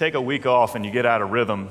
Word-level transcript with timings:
take 0.00 0.14
a 0.14 0.20
week 0.20 0.46
off 0.46 0.76
and 0.76 0.86
you 0.86 0.90
get 0.90 1.04
out 1.04 1.20
of 1.20 1.30
rhythm, 1.30 1.68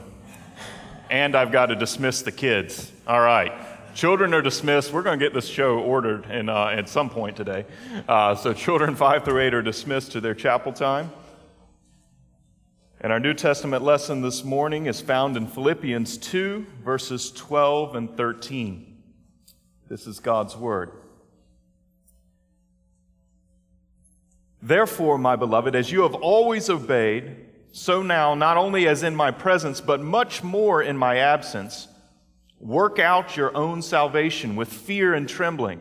and 1.09 1.35
I've 1.35 1.51
got 1.51 1.65
to 1.65 1.75
dismiss 1.75 2.21
the 2.21 2.31
kids. 2.31 2.91
All 3.07 3.19
right. 3.19 3.51
Children 3.95 4.35
are 4.35 4.41
dismissed. 4.43 4.93
We're 4.93 5.01
going 5.01 5.17
to 5.17 5.25
get 5.25 5.33
this 5.33 5.47
show 5.47 5.79
ordered 5.79 6.29
in, 6.29 6.47
uh, 6.47 6.67
at 6.67 6.87
some 6.87 7.09
point 7.09 7.35
today. 7.35 7.65
Uh, 8.07 8.35
so, 8.35 8.53
children 8.53 8.95
5 8.95 9.25
through 9.25 9.41
8 9.41 9.53
are 9.55 9.61
dismissed 9.63 10.11
to 10.11 10.21
their 10.21 10.35
chapel 10.35 10.71
time. 10.71 11.11
And 13.01 13.11
our 13.11 13.19
New 13.19 13.33
Testament 13.33 13.83
lesson 13.83 14.21
this 14.21 14.43
morning 14.43 14.85
is 14.85 15.01
found 15.01 15.35
in 15.35 15.47
Philippians 15.47 16.19
2, 16.19 16.67
verses 16.85 17.31
12 17.31 17.95
and 17.95 18.15
13. 18.15 19.01
This 19.89 20.05
is 20.05 20.19
God's 20.19 20.55
Word. 20.55 20.91
Therefore, 24.61 25.17
my 25.17 25.35
beloved, 25.35 25.75
as 25.75 25.91
you 25.91 26.03
have 26.03 26.13
always 26.13 26.69
obeyed, 26.69 27.48
so 27.71 28.01
now, 28.01 28.35
not 28.35 28.57
only 28.57 28.87
as 28.87 29.03
in 29.03 29.15
my 29.15 29.31
presence, 29.31 29.81
but 29.81 30.01
much 30.01 30.43
more 30.43 30.81
in 30.81 30.97
my 30.97 31.17
absence, 31.17 31.87
work 32.59 32.99
out 32.99 33.37
your 33.37 33.55
own 33.55 33.81
salvation 33.81 34.55
with 34.55 34.71
fear 34.71 35.13
and 35.13 35.29
trembling. 35.29 35.79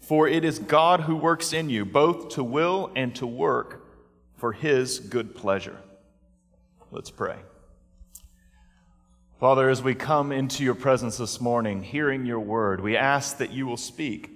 For 0.00 0.28
it 0.28 0.44
is 0.44 0.58
God 0.58 1.02
who 1.02 1.16
works 1.16 1.52
in 1.52 1.70
you, 1.70 1.84
both 1.84 2.30
to 2.30 2.44
will 2.44 2.90
and 2.94 3.14
to 3.16 3.26
work 3.26 3.86
for 4.36 4.52
his 4.52 4.98
good 4.98 5.34
pleasure. 5.34 5.76
Let's 6.90 7.10
pray. 7.10 7.36
Father, 9.38 9.70
as 9.70 9.82
we 9.82 9.94
come 9.94 10.32
into 10.32 10.64
your 10.64 10.74
presence 10.74 11.16
this 11.16 11.40
morning, 11.40 11.82
hearing 11.82 12.26
your 12.26 12.40
word, 12.40 12.80
we 12.80 12.96
ask 12.96 13.38
that 13.38 13.52
you 13.52 13.66
will 13.66 13.76
speak, 13.76 14.30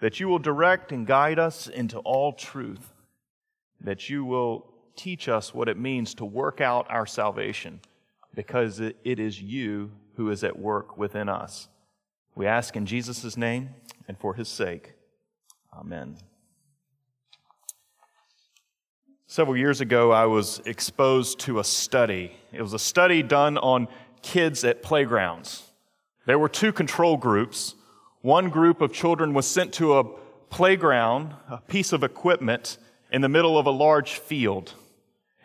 that 0.00 0.20
you 0.20 0.28
will 0.28 0.38
direct 0.38 0.92
and 0.92 1.06
guide 1.06 1.38
us 1.38 1.68
into 1.68 1.98
all 2.00 2.32
truth 2.32 2.92
that 3.84 4.08
you 4.08 4.24
will 4.24 4.71
teach 4.96 5.28
us 5.28 5.54
what 5.54 5.68
it 5.68 5.78
means 5.78 6.14
to 6.14 6.24
work 6.24 6.60
out 6.60 6.86
our 6.90 7.06
salvation 7.06 7.80
because 8.34 8.80
it 8.80 8.96
is 9.04 9.40
you 9.40 9.90
who 10.16 10.30
is 10.30 10.44
at 10.44 10.58
work 10.58 10.96
within 10.96 11.28
us. 11.28 11.68
We 12.34 12.46
ask 12.46 12.76
in 12.76 12.86
Jesus' 12.86 13.36
name 13.36 13.70
and 14.08 14.18
for 14.18 14.34
his 14.34 14.48
sake. 14.48 14.94
Amen. 15.72 16.16
Several 19.26 19.56
years 19.56 19.80
ago, 19.80 20.12
I 20.12 20.26
was 20.26 20.60
exposed 20.66 21.40
to 21.40 21.58
a 21.58 21.64
study. 21.64 22.32
It 22.52 22.60
was 22.60 22.74
a 22.74 22.78
study 22.78 23.22
done 23.22 23.56
on 23.56 23.88
kids 24.20 24.62
at 24.64 24.82
playgrounds. 24.82 25.62
There 26.26 26.38
were 26.38 26.48
two 26.48 26.72
control 26.72 27.16
groups. 27.16 27.74
One 28.20 28.50
group 28.50 28.80
of 28.80 28.92
children 28.92 29.32
was 29.32 29.46
sent 29.46 29.72
to 29.74 29.98
a 29.98 30.04
playground, 30.50 31.34
a 31.48 31.58
piece 31.58 31.92
of 31.92 32.04
equipment, 32.04 32.76
in 33.10 33.22
the 33.22 33.28
middle 33.28 33.58
of 33.58 33.66
a 33.66 33.70
large 33.70 34.14
field, 34.14 34.74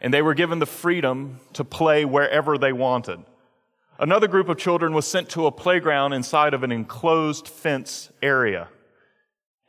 and 0.02 0.14
they 0.14 0.22
were 0.22 0.34
given 0.34 0.60
the 0.60 0.66
freedom 0.66 1.40
to 1.54 1.64
play 1.64 2.06
wherever 2.06 2.58
they 2.58 2.74
wanted. 2.74 3.20
Another 4.00 4.28
group 4.28 4.48
of 4.48 4.58
children 4.58 4.94
was 4.94 5.08
sent 5.08 5.30
to 5.30 5.48
a 5.48 5.52
playground 5.52 6.14
inside 6.14 6.54
of 6.54 6.64
an 6.64 6.72
enclosed 6.72 7.48
fence 7.48 8.12
area, 8.22 8.68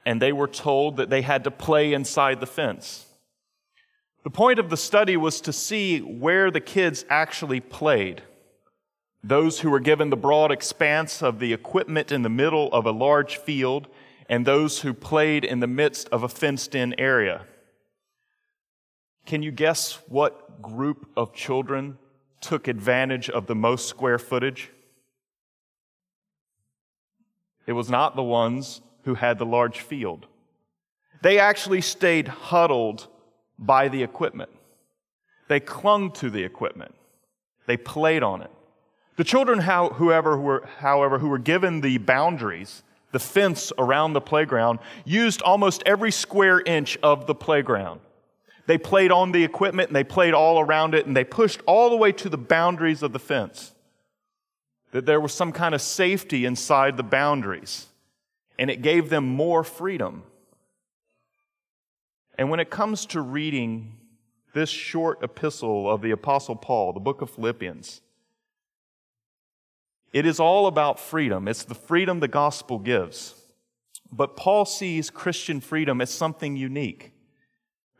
and 0.04 0.20
they 0.20 0.32
were 0.32 0.48
told 0.48 0.98
that 0.98 1.08
they 1.08 1.22
had 1.22 1.44
to 1.44 1.50
play 1.50 1.94
inside 1.94 2.40
the 2.40 2.46
fence. 2.46 3.06
The 4.24 4.30
point 4.30 4.58
of 4.58 4.68
the 4.68 4.76
study 4.76 5.16
was 5.16 5.40
to 5.42 5.52
see 5.52 6.00
where 6.00 6.50
the 6.50 6.60
kids 6.60 7.06
actually 7.08 7.60
played. 7.60 8.22
Those 9.24 9.60
who 9.60 9.70
were 9.70 9.80
given 9.80 10.10
the 10.10 10.16
broad 10.16 10.52
expanse 10.52 11.22
of 11.22 11.38
the 11.38 11.54
equipment 11.54 12.12
in 12.12 12.22
the 12.22 12.28
middle 12.28 12.70
of 12.72 12.84
a 12.84 12.92
large 12.92 13.38
field, 13.38 13.88
and 14.28 14.44
those 14.44 14.82
who 14.82 14.92
played 14.92 15.44
in 15.44 15.60
the 15.60 15.66
midst 15.66 16.08
of 16.10 16.22
a 16.22 16.28
fenced 16.28 16.74
in 16.74 16.94
area. 17.00 17.46
Can 19.28 19.42
you 19.42 19.50
guess 19.50 19.98
what 20.08 20.62
group 20.62 21.06
of 21.14 21.34
children 21.34 21.98
took 22.40 22.66
advantage 22.66 23.28
of 23.28 23.46
the 23.46 23.54
most 23.54 23.86
square 23.86 24.18
footage? 24.18 24.70
It 27.66 27.74
was 27.74 27.90
not 27.90 28.16
the 28.16 28.22
ones 28.22 28.80
who 29.02 29.16
had 29.16 29.38
the 29.38 29.44
large 29.44 29.80
field. 29.80 30.26
They 31.20 31.38
actually 31.38 31.82
stayed 31.82 32.26
huddled 32.26 33.06
by 33.58 33.88
the 33.88 34.02
equipment. 34.02 34.48
They 35.48 35.60
clung 35.60 36.10
to 36.12 36.30
the 36.30 36.42
equipment. 36.42 36.94
They 37.66 37.76
played 37.76 38.22
on 38.22 38.40
it. 38.40 38.50
The 39.16 39.24
children, 39.24 39.60
whoever, 39.60 40.38
were, 40.38 40.66
however, 40.78 41.18
who 41.18 41.28
were 41.28 41.36
given 41.36 41.82
the 41.82 41.98
boundaries, 41.98 42.82
the 43.12 43.18
fence 43.18 43.74
around 43.76 44.14
the 44.14 44.22
playground, 44.22 44.78
used 45.04 45.42
almost 45.42 45.82
every 45.84 46.12
square 46.12 46.62
inch 46.62 46.96
of 47.02 47.26
the 47.26 47.34
playground. 47.34 48.00
They 48.68 48.76
played 48.76 49.10
on 49.10 49.32
the 49.32 49.44
equipment 49.44 49.88
and 49.88 49.96
they 49.96 50.04
played 50.04 50.34
all 50.34 50.60
around 50.60 50.94
it 50.94 51.06
and 51.06 51.16
they 51.16 51.24
pushed 51.24 51.62
all 51.64 51.88
the 51.88 51.96
way 51.96 52.12
to 52.12 52.28
the 52.28 52.36
boundaries 52.36 53.02
of 53.02 53.14
the 53.14 53.18
fence. 53.18 53.72
That 54.92 55.06
there 55.06 55.22
was 55.22 55.32
some 55.32 55.52
kind 55.52 55.74
of 55.74 55.80
safety 55.80 56.44
inside 56.44 56.98
the 56.98 57.02
boundaries 57.02 57.86
and 58.58 58.70
it 58.70 58.82
gave 58.82 59.08
them 59.08 59.26
more 59.26 59.64
freedom. 59.64 60.22
And 62.36 62.50
when 62.50 62.60
it 62.60 62.68
comes 62.68 63.06
to 63.06 63.22
reading 63.22 63.96
this 64.52 64.68
short 64.68 65.22
epistle 65.22 65.90
of 65.90 66.02
the 66.02 66.10
Apostle 66.10 66.54
Paul, 66.56 66.92
the 66.92 67.00
book 67.00 67.22
of 67.22 67.30
Philippians, 67.30 68.02
it 70.12 70.26
is 70.26 70.38
all 70.38 70.66
about 70.66 71.00
freedom. 71.00 71.48
It's 71.48 71.64
the 71.64 71.74
freedom 71.74 72.20
the 72.20 72.28
gospel 72.28 72.78
gives. 72.78 73.34
But 74.12 74.36
Paul 74.36 74.66
sees 74.66 75.08
Christian 75.08 75.62
freedom 75.62 76.02
as 76.02 76.10
something 76.10 76.54
unique 76.54 77.14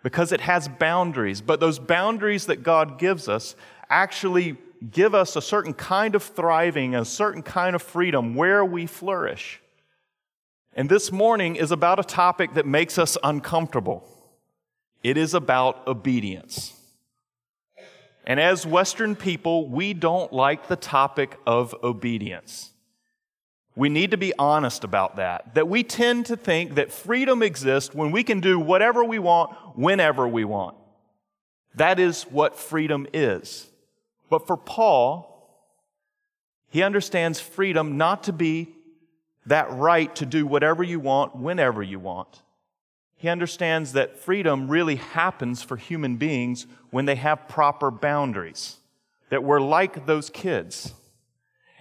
because 0.02 0.32
it 0.32 0.40
has 0.40 0.68
boundaries. 0.68 1.40
But 1.40 1.60
those 1.60 1.78
boundaries 1.78 2.46
that 2.46 2.62
God 2.62 2.98
gives 2.98 3.28
us 3.28 3.56
actually 3.90 4.56
give 4.90 5.14
us 5.14 5.36
a 5.36 5.42
certain 5.42 5.74
kind 5.74 6.14
of 6.14 6.22
thriving, 6.22 6.94
a 6.94 7.04
certain 7.04 7.42
kind 7.42 7.74
of 7.74 7.82
freedom 7.82 8.34
where 8.34 8.64
we 8.64 8.86
flourish. 8.86 9.60
And 10.74 10.88
this 10.88 11.10
morning 11.10 11.56
is 11.56 11.72
about 11.72 11.98
a 11.98 12.04
topic 12.04 12.54
that 12.54 12.66
makes 12.66 12.98
us 12.98 13.18
uncomfortable. 13.24 14.04
It 15.02 15.16
is 15.16 15.34
about 15.34 15.86
obedience. 15.88 16.74
And 18.24 18.38
as 18.38 18.66
Western 18.66 19.16
people, 19.16 19.68
we 19.68 19.94
don't 19.94 20.32
like 20.32 20.68
the 20.68 20.76
topic 20.76 21.38
of 21.46 21.74
obedience. 21.82 22.72
We 23.78 23.88
need 23.88 24.10
to 24.10 24.16
be 24.16 24.32
honest 24.40 24.82
about 24.82 25.16
that. 25.16 25.54
That 25.54 25.68
we 25.68 25.84
tend 25.84 26.26
to 26.26 26.36
think 26.36 26.74
that 26.74 26.90
freedom 26.90 27.44
exists 27.44 27.94
when 27.94 28.10
we 28.10 28.24
can 28.24 28.40
do 28.40 28.58
whatever 28.58 29.04
we 29.04 29.20
want, 29.20 29.52
whenever 29.78 30.26
we 30.26 30.44
want. 30.44 30.76
That 31.76 32.00
is 32.00 32.24
what 32.24 32.58
freedom 32.58 33.06
is. 33.12 33.70
But 34.28 34.48
for 34.48 34.56
Paul, 34.56 35.48
he 36.70 36.82
understands 36.82 37.38
freedom 37.38 37.96
not 37.96 38.24
to 38.24 38.32
be 38.32 38.74
that 39.46 39.70
right 39.70 40.12
to 40.16 40.26
do 40.26 40.44
whatever 40.44 40.82
you 40.82 40.98
want, 40.98 41.36
whenever 41.36 41.80
you 41.80 42.00
want. 42.00 42.42
He 43.14 43.28
understands 43.28 43.92
that 43.92 44.18
freedom 44.18 44.68
really 44.68 44.96
happens 44.96 45.62
for 45.62 45.76
human 45.76 46.16
beings 46.16 46.66
when 46.90 47.04
they 47.04 47.14
have 47.14 47.46
proper 47.46 47.92
boundaries. 47.92 48.78
That 49.30 49.44
we're 49.44 49.60
like 49.60 50.04
those 50.04 50.30
kids 50.30 50.94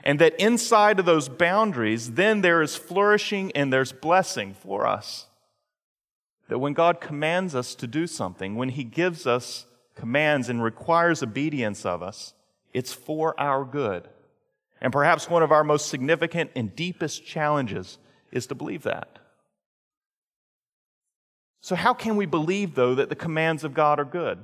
and 0.08 0.20
that 0.20 0.40
inside 0.40 1.00
of 1.00 1.06
those 1.06 1.28
boundaries, 1.28 2.14
then 2.14 2.40
there 2.40 2.62
is 2.62 2.78
flourishing 2.78 3.52
and 3.52 3.74
there's 3.74 3.92
blessing 3.92 4.54
for 4.54 4.88
us. 4.88 5.28
That 6.48 6.60
when 6.60 6.72
God 6.72 7.02
commands 7.02 7.54
us 7.54 7.76
to 7.76 7.88
do 7.88 8.08
something, 8.08 8.56
when 8.56 8.70
He 8.70 8.86
gives 8.86 9.28
us 9.28 9.66
commands 9.96 10.48
and 10.48 10.64
requires 10.64 11.22
obedience 11.22 11.86
of 11.86 12.02
us, 12.02 12.34
it's 12.74 12.94
for 12.94 13.38
our 13.38 13.66
good. 13.66 14.08
And 14.80 14.94
perhaps 14.94 15.30
one 15.30 15.44
of 15.44 15.52
our 15.52 15.66
most 15.66 15.90
significant 15.90 16.52
and 16.56 16.74
deepest 16.74 17.26
challenges 17.26 17.98
is 18.32 18.48
to 18.48 18.56
believe 18.56 18.84
that. 18.84 19.20
So, 21.60 21.76
how 21.76 21.94
can 21.94 22.16
we 22.16 22.26
believe, 22.26 22.76
though, 22.76 22.96
that 22.96 23.10
the 23.10 23.16
commands 23.16 23.66
of 23.66 23.74
God 23.74 24.00
are 24.00 24.06
good? 24.06 24.40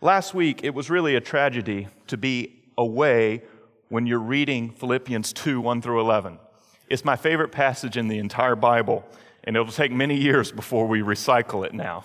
Last 0.00 0.32
week, 0.32 0.64
it 0.64 0.72
was 0.72 0.88
really 0.88 1.16
a 1.16 1.20
tragedy 1.20 1.88
to 2.06 2.16
be 2.16 2.62
away 2.78 3.42
when 3.88 4.06
you're 4.06 4.18
reading 4.18 4.70
Philippians 4.70 5.32
2 5.32 5.60
1 5.60 5.82
through 5.82 6.00
11. 6.00 6.38
It's 6.88 7.04
my 7.04 7.16
favorite 7.16 7.52
passage 7.52 7.96
in 7.96 8.08
the 8.08 8.18
entire 8.18 8.56
Bible, 8.56 9.04
and 9.44 9.56
it'll 9.56 9.72
take 9.72 9.92
many 9.92 10.16
years 10.16 10.52
before 10.52 10.86
we 10.86 11.00
recycle 11.00 11.64
it 11.66 11.74
now. 11.74 12.04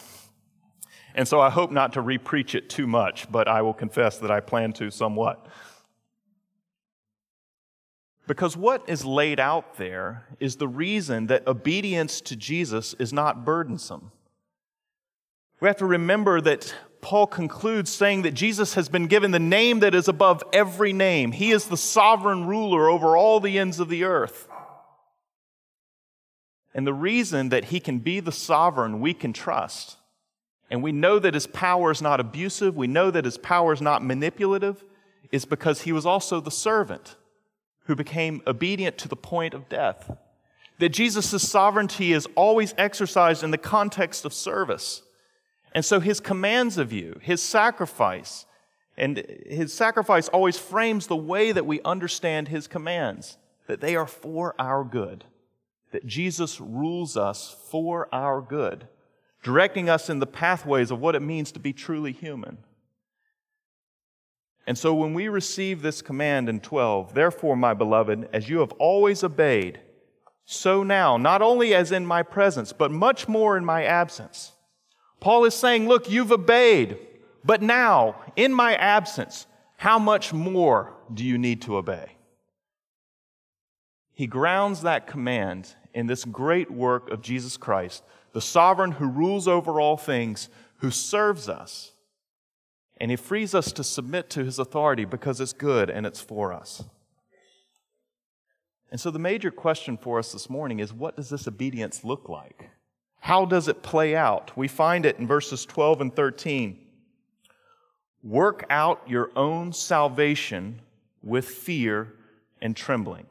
And 1.14 1.28
so 1.28 1.42
I 1.42 1.50
hope 1.50 1.72
not 1.72 1.94
to 1.94 2.02
repreach 2.02 2.56
it 2.56 2.70
too 2.70 2.88
much, 2.88 3.32
but 3.32 3.48
I 3.48 3.62
will 3.62 3.74
confess 3.74 4.18
that 4.20 4.32
I 4.32 4.40
plan 4.40 4.74
to 4.74 4.90
somewhat. 4.90 5.46
Because 8.28 8.56
what 8.56 8.88
is 8.88 9.04
laid 9.04 9.40
out 9.40 9.78
there 9.78 10.26
is 10.40 10.56
the 10.56 10.68
reason 10.68 11.28
that 11.28 11.46
obedience 11.48 12.22
to 12.22 12.36
Jesus 12.36 12.94
is 12.94 13.12
not 13.12 13.44
burdensome. 13.44 14.12
We 15.60 15.68
have 15.68 15.78
to 15.78 15.86
remember 15.86 16.40
that 16.42 16.74
Paul 17.02 17.28
concludes 17.28 17.92
saying 17.92 18.22
that 18.22 18.34
Jesus 18.34 18.76
has 18.76 18.88
been 18.88 19.08
given 19.08 19.32
the 19.32 19.40
name 19.40 19.80
that 19.80 19.96
is 19.96 20.08
above 20.08 20.44
every 20.54 20.94
name. 20.94 21.32
He 21.32 21.52
is 21.52 21.66
the 21.66 21.78
sovereign 21.78 22.46
ruler 22.46 22.90
over 22.90 23.18
all 23.18 23.40
the 23.40 23.58
ends 23.58 23.80
of 23.80 23.90
the 23.90 24.04
earth. 24.04 24.48
And 26.74 26.88
the 26.88 26.94
reason 26.94 27.50
that 27.50 27.66
he 27.66 27.80
can 27.80 28.00
be 28.00 28.20
the 28.20 28.32
sovereign 28.32 29.02
we 29.02 29.14
can 29.14 29.34
trust, 29.34 29.98
and 30.70 30.82
we 30.82 30.94
know 30.94 31.20
that 31.20 31.34
his 31.34 31.48
power 31.48 31.92
is 31.92 32.02
not 32.02 32.20
abusive, 32.20 32.78
we 32.78 32.88
know 32.88 33.12
that 33.12 33.26
his 33.26 33.38
power 33.38 33.74
is 33.74 33.82
not 33.82 34.04
manipulative, 34.04 34.84
is 35.32 35.44
because 35.44 35.82
he 35.82 35.92
was 35.92 36.06
also 36.06 36.40
the 36.40 36.52
servant 36.52 37.18
who 37.86 37.96
became 37.96 38.42
obedient 38.48 38.98
to 39.00 39.10
the 39.10 39.16
point 39.16 39.54
of 39.54 39.68
death. 39.68 40.16
That 40.80 40.90
Jesus' 40.90 41.48
sovereignty 41.48 42.14
is 42.14 42.28
always 42.36 42.74
exercised 42.78 43.44
in 43.44 43.52
the 43.52 43.58
context 43.58 44.24
of 44.24 44.34
service. 44.34 45.04
And 45.74 45.86
so 45.86 46.00
his 46.00 46.20
commands 46.20 46.78
of 46.78 46.92
you, 46.92 47.20
his 47.22 47.42
sacrifice, 47.42 48.46
and 48.98 49.18
his 49.18 49.74
sacrifice 49.74 50.28
always 50.28 50.58
frames 50.58 51.08
the 51.08 51.16
way 51.16 51.52
that 51.52 51.66
we 51.66 51.82
understand 51.82 52.50
his 52.50 52.68
commands, 52.68 53.38
that 53.68 53.82
they 53.82 53.96
are 53.96 54.08
for 54.08 54.54
our 54.60 54.84
good, 54.84 55.24
that 55.92 56.06
Jesus 56.06 56.60
rules 56.60 57.16
us 57.16 57.56
for 57.70 58.10
our 58.14 58.42
good, 58.42 58.88
directing 59.44 59.90
us 59.90 60.10
in 60.10 60.20
the 60.20 60.28
pathways 60.28 60.92
of 60.92 61.00
what 61.00 61.16
it 61.16 61.22
means 61.22 61.52
to 61.54 61.60
be 61.60 61.74
truly 61.74 62.12
human. 62.12 62.58
And 64.68 64.78
so 64.78 64.94
when 64.94 65.14
we 65.14 65.28
receive 65.28 65.82
this 65.82 66.02
command 66.02 66.48
in 66.48 66.60
12, 66.60 67.14
therefore, 67.14 67.56
my 67.56 67.74
beloved, 67.74 68.30
as 68.32 68.50
you 68.50 68.60
have 68.60 68.72
always 68.74 69.24
obeyed, 69.24 69.80
so 70.46 70.84
now, 70.84 71.18
not 71.18 71.42
only 71.42 71.74
as 71.74 71.92
in 71.92 72.06
my 72.06 72.24
presence, 72.24 72.74
but 72.74 72.92
much 72.92 73.28
more 73.28 73.58
in 73.58 73.64
my 73.64 73.84
absence. 73.84 74.52
Paul 75.22 75.46
is 75.46 75.54
saying, 75.54 75.88
look, 75.88 76.10
you've 76.10 76.34
obeyed, 76.34 76.98
but 77.46 77.62
now, 77.62 78.16
in 78.36 78.52
my 78.52 78.76
absence, 78.76 79.48
how 79.78 79.98
much 79.98 80.34
more 80.34 80.94
do 81.14 81.24
you 81.24 81.38
need 81.38 81.62
to 81.62 81.78
obey? 81.78 82.18
He 84.12 84.28
grounds 84.28 84.82
that 84.82 85.08
command 85.08 85.74
in 85.94 86.08
this 86.08 86.26
great 86.26 86.70
work 86.70 87.10
of 87.10 87.22
Jesus 87.22 87.56
Christ, 87.56 88.04
the 88.34 88.42
sovereign 88.42 88.92
who 88.92 89.08
rules 89.08 89.48
over 89.48 89.80
all 89.80 89.96
things, 89.96 90.50
who 90.80 90.92
serves 90.92 91.48
us 91.48 91.94
and 93.02 93.10
he 93.10 93.18
frees 93.18 93.56
us 93.56 93.72
to 93.72 93.84
submit 93.84 94.30
to 94.30 94.46
his 94.46 94.60
authority 94.60 95.06
because 95.06 95.42
it's 95.42 95.54
good 95.54 95.90
and 95.90 96.06
it's 96.06 96.22
for 96.22 96.54
us. 96.54 96.84
And 98.92 99.02
so 99.02 99.10
the 99.10 99.18
major 99.18 99.50
question 99.50 99.98
for 99.98 100.20
us 100.20 100.32
this 100.32 100.52
morning 100.52 100.80
is 100.80 100.94
what 100.94 101.16
does 101.16 101.30
this 101.30 101.48
obedience 101.48 102.04
look 102.04 102.30
like? 102.30 102.70
How 103.22 103.46
does 103.46 103.68
it 103.68 103.84
play 103.84 104.16
out? 104.16 104.52
We 104.58 104.68
find 104.68 105.06
it 105.06 105.20
in 105.20 105.28
verses 105.28 105.66
12 105.66 106.02
and 106.02 106.16
13. 106.16 106.78
Work 108.24 108.66
out 108.70 109.02
your 109.08 109.32
own 109.36 109.74
salvation 109.74 110.82
with 111.22 111.48
fear 111.48 112.14
and 112.62 112.76
trembling. 112.76 113.28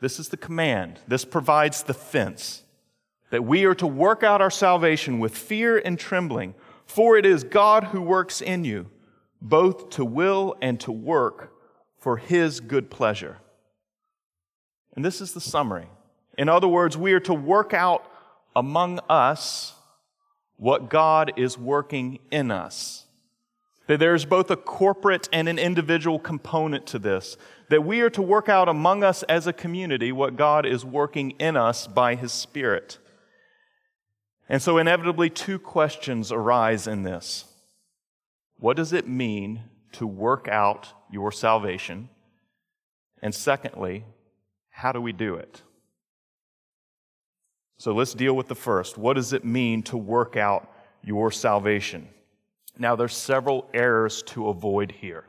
This 0.00 0.20
is 0.20 0.28
the 0.28 0.36
command. 0.36 1.00
This 1.08 1.24
provides 1.24 1.82
the 1.82 1.94
fence 1.94 2.62
that 3.30 3.42
we 3.42 3.64
are 3.64 3.74
to 3.74 3.86
work 3.86 4.22
out 4.22 4.42
our 4.42 4.50
salvation 4.50 5.18
with 5.18 5.36
fear 5.36 5.78
and 5.78 5.98
trembling. 5.98 6.54
For 6.84 7.16
it 7.16 7.24
is 7.24 7.44
God 7.44 7.84
who 7.84 8.02
works 8.02 8.42
in 8.42 8.64
you, 8.64 8.90
both 9.40 9.90
to 9.90 10.04
will 10.04 10.56
and 10.60 10.78
to 10.80 10.92
work 10.92 11.52
for 11.96 12.18
his 12.18 12.60
good 12.60 12.90
pleasure. 12.90 13.38
And 14.94 15.04
this 15.04 15.20
is 15.22 15.32
the 15.32 15.40
summary. 15.40 15.88
In 16.36 16.48
other 16.50 16.68
words, 16.68 16.98
we 16.98 17.12
are 17.14 17.20
to 17.20 17.34
work 17.34 17.72
out 17.72 18.10
among 18.54 19.00
us 19.08 19.74
what 20.56 20.90
God 20.90 21.32
is 21.36 21.56
working 21.56 22.18
in 22.30 22.50
us. 22.50 23.06
That 23.86 24.00
there's 24.00 24.26
both 24.26 24.50
a 24.50 24.56
corporate 24.56 25.28
and 25.32 25.48
an 25.48 25.58
individual 25.58 26.18
component 26.18 26.86
to 26.88 26.98
this. 26.98 27.36
That 27.70 27.84
we 27.84 28.00
are 28.00 28.10
to 28.10 28.22
work 28.22 28.48
out 28.48 28.68
among 28.68 29.02
us 29.02 29.22
as 29.24 29.46
a 29.46 29.52
community 29.52 30.12
what 30.12 30.36
God 30.36 30.66
is 30.66 30.84
working 30.84 31.30
in 31.32 31.56
us 31.56 31.86
by 31.86 32.14
His 32.14 32.32
Spirit. 32.32 32.98
And 34.48 34.60
so, 34.60 34.78
inevitably, 34.78 35.30
two 35.30 35.58
questions 35.58 36.32
arise 36.32 36.86
in 36.86 37.02
this 37.02 37.46
What 38.58 38.76
does 38.76 38.92
it 38.92 39.08
mean 39.08 39.62
to 39.92 40.06
work 40.06 40.48
out 40.48 40.92
your 41.10 41.32
salvation? 41.32 42.10
And 43.22 43.34
secondly, 43.34 44.04
how 44.70 44.92
do 44.92 45.00
we 45.00 45.12
do 45.12 45.34
it? 45.34 45.62
So 47.78 47.94
let's 47.94 48.12
deal 48.12 48.34
with 48.34 48.48
the 48.48 48.54
first. 48.54 48.98
What 48.98 49.14
does 49.14 49.32
it 49.32 49.44
mean 49.44 49.82
to 49.84 49.96
work 49.96 50.36
out 50.36 50.70
your 51.02 51.30
salvation? 51.30 52.08
Now, 52.76 52.96
there's 52.96 53.16
several 53.16 53.68
errors 53.72 54.22
to 54.24 54.48
avoid 54.48 54.92
here. 54.92 55.24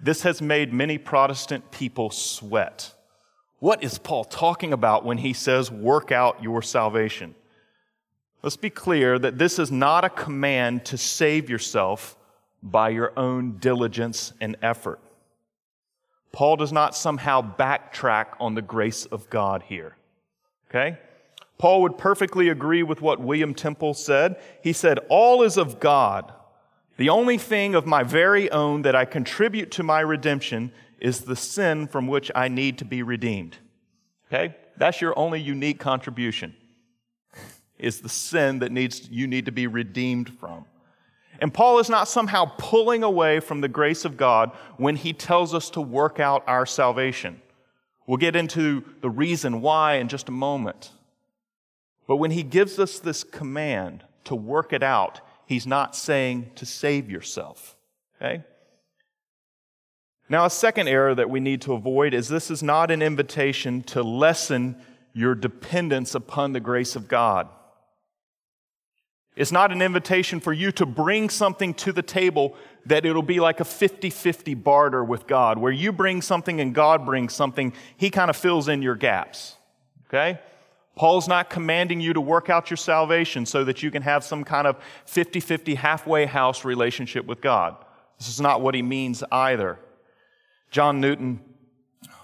This 0.00 0.22
has 0.22 0.42
made 0.42 0.72
many 0.72 0.98
Protestant 0.98 1.70
people 1.70 2.10
sweat. 2.10 2.92
What 3.58 3.82
is 3.82 3.98
Paul 3.98 4.24
talking 4.24 4.72
about 4.72 5.04
when 5.04 5.18
he 5.18 5.32
says, 5.32 5.70
work 5.70 6.12
out 6.12 6.42
your 6.42 6.60
salvation? 6.60 7.34
Let's 8.42 8.56
be 8.56 8.70
clear 8.70 9.18
that 9.18 9.38
this 9.38 9.58
is 9.58 9.70
not 9.70 10.04
a 10.04 10.10
command 10.10 10.84
to 10.86 10.98
save 10.98 11.48
yourself 11.48 12.16
by 12.62 12.90
your 12.90 13.12
own 13.18 13.58
diligence 13.58 14.32
and 14.40 14.56
effort. 14.62 15.00
Paul 16.32 16.56
does 16.56 16.72
not 16.72 16.94
somehow 16.94 17.40
backtrack 17.40 18.26
on 18.38 18.54
the 18.54 18.62
grace 18.62 19.06
of 19.06 19.30
God 19.30 19.62
here. 19.62 19.96
Okay? 20.68 20.98
Paul 21.58 21.82
would 21.82 21.98
perfectly 21.98 22.48
agree 22.48 22.82
with 22.82 23.00
what 23.00 23.20
William 23.20 23.54
Temple 23.54 23.94
said. 23.94 24.36
He 24.62 24.72
said, 24.72 24.98
All 25.08 25.42
is 25.42 25.56
of 25.56 25.80
God. 25.80 26.32
The 26.98 27.08
only 27.08 27.38
thing 27.38 27.74
of 27.74 27.86
my 27.86 28.02
very 28.02 28.50
own 28.50 28.82
that 28.82 28.96
I 28.96 29.04
contribute 29.04 29.70
to 29.72 29.82
my 29.82 30.00
redemption 30.00 30.72
is 30.98 31.20
the 31.20 31.36
sin 31.36 31.86
from 31.86 32.06
which 32.06 32.30
I 32.34 32.48
need 32.48 32.78
to 32.78 32.84
be 32.84 33.02
redeemed. 33.02 33.58
Okay? 34.28 34.56
That's 34.76 35.00
your 35.00 35.18
only 35.18 35.40
unique 35.40 35.78
contribution 35.78 36.54
is 37.78 38.00
the 38.00 38.08
sin 38.08 38.60
that 38.60 38.72
needs, 38.72 39.08
you 39.10 39.26
need 39.26 39.46
to 39.46 39.52
be 39.52 39.66
redeemed 39.66 40.38
from. 40.38 40.64
And 41.38 41.52
Paul 41.52 41.78
is 41.78 41.90
not 41.90 42.08
somehow 42.08 42.46
pulling 42.56 43.02
away 43.02 43.40
from 43.40 43.60
the 43.60 43.68
grace 43.68 44.04
of 44.06 44.16
God 44.16 44.52
when 44.78 44.96
he 44.96 45.12
tells 45.12 45.52
us 45.52 45.68
to 45.70 45.80
work 45.82 46.18
out 46.18 46.42
our 46.46 46.64
salvation. 46.64 47.42
We'll 48.06 48.16
get 48.16 48.36
into 48.36 48.84
the 49.02 49.10
reason 49.10 49.60
why 49.60 49.94
in 49.96 50.08
just 50.08 50.28
a 50.28 50.32
moment. 50.32 50.92
But 52.06 52.16
when 52.16 52.30
he 52.30 52.42
gives 52.42 52.78
us 52.78 52.98
this 52.98 53.24
command 53.24 54.04
to 54.24 54.34
work 54.34 54.72
it 54.72 54.82
out, 54.82 55.20
he's 55.44 55.66
not 55.66 55.96
saying 55.96 56.50
to 56.56 56.66
save 56.66 57.10
yourself. 57.10 57.76
Okay? 58.16 58.44
Now, 60.28 60.44
a 60.44 60.50
second 60.50 60.88
error 60.88 61.14
that 61.14 61.30
we 61.30 61.40
need 61.40 61.62
to 61.62 61.72
avoid 61.72 62.12
is 62.12 62.28
this 62.28 62.50
is 62.50 62.62
not 62.62 62.90
an 62.90 63.00
invitation 63.00 63.82
to 63.84 64.02
lessen 64.02 64.76
your 65.12 65.34
dependence 65.34 66.14
upon 66.14 66.52
the 66.52 66.60
grace 66.60 66.96
of 66.96 67.08
God. 67.08 67.48
It's 69.36 69.52
not 69.52 69.70
an 69.70 69.82
invitation 69.82 70.40
for 70.40 70.52
you 70.52 70.72
to 70.72 70.86
bring 70.86 71.28
something 71.28 71.74
to 71.74 71.92
the 71.92 72.02
table 72.02 72.56
that 72.86 73.04
it'll 73.04 73.22
be 73.22 73.38
like 73.38 73.60
a 73.60 73.64
50 73.64 74.10
50 74.10 74.54
barter 74.54 75.04
with 75.04 75.26
God, 75.26 75.58
where 75.58 75.72
you 75.72 75.92
bring 75.92 76.22
something 76.22 76.60
and 76.60 76.74
God 76.74 77.04
brings 77.04 77.34
something. 77.34 77.72
He 77.96 78.10
kind 78.10 78.30
of 78.30 78.36
fills 78.36 78.68
in 78.68 78.82
your 78.82 78.94
gaps. 78.94 79.56
Okay? 80.08 80.40
Paul's 80.96 81.28
not 81.28 81.50
commanding 81.50 82.00
you 82.00 82.12
to 82.14 82.20
work 82.20 82.50
out 82.50 82.70
your 82.70 82.76
salvation 82.76 83.46
so 83.46 83.62
that 83.64 83.82
you 83.82 83.90
can 83.90 84.02
have 84.02 84.24
some 84.24 84.42
kind 84.42 84.66
of 84.66 84.76
50 85.04 85.40
50 85.40 85.76
halfway 85.76 86.26
house 86.26 86.64
relationship 86.64 87.26
with 87.26 87.40
God. 87.40 87.76
This 88.18 88.28
is 88.28 88.40
not 88.40 88.60
what 88.60 88.74
he 88.74 88.82
means 88.82 89.22
either. 89.30 89.78
John 90.70 91.00
Newton 91.00 91.40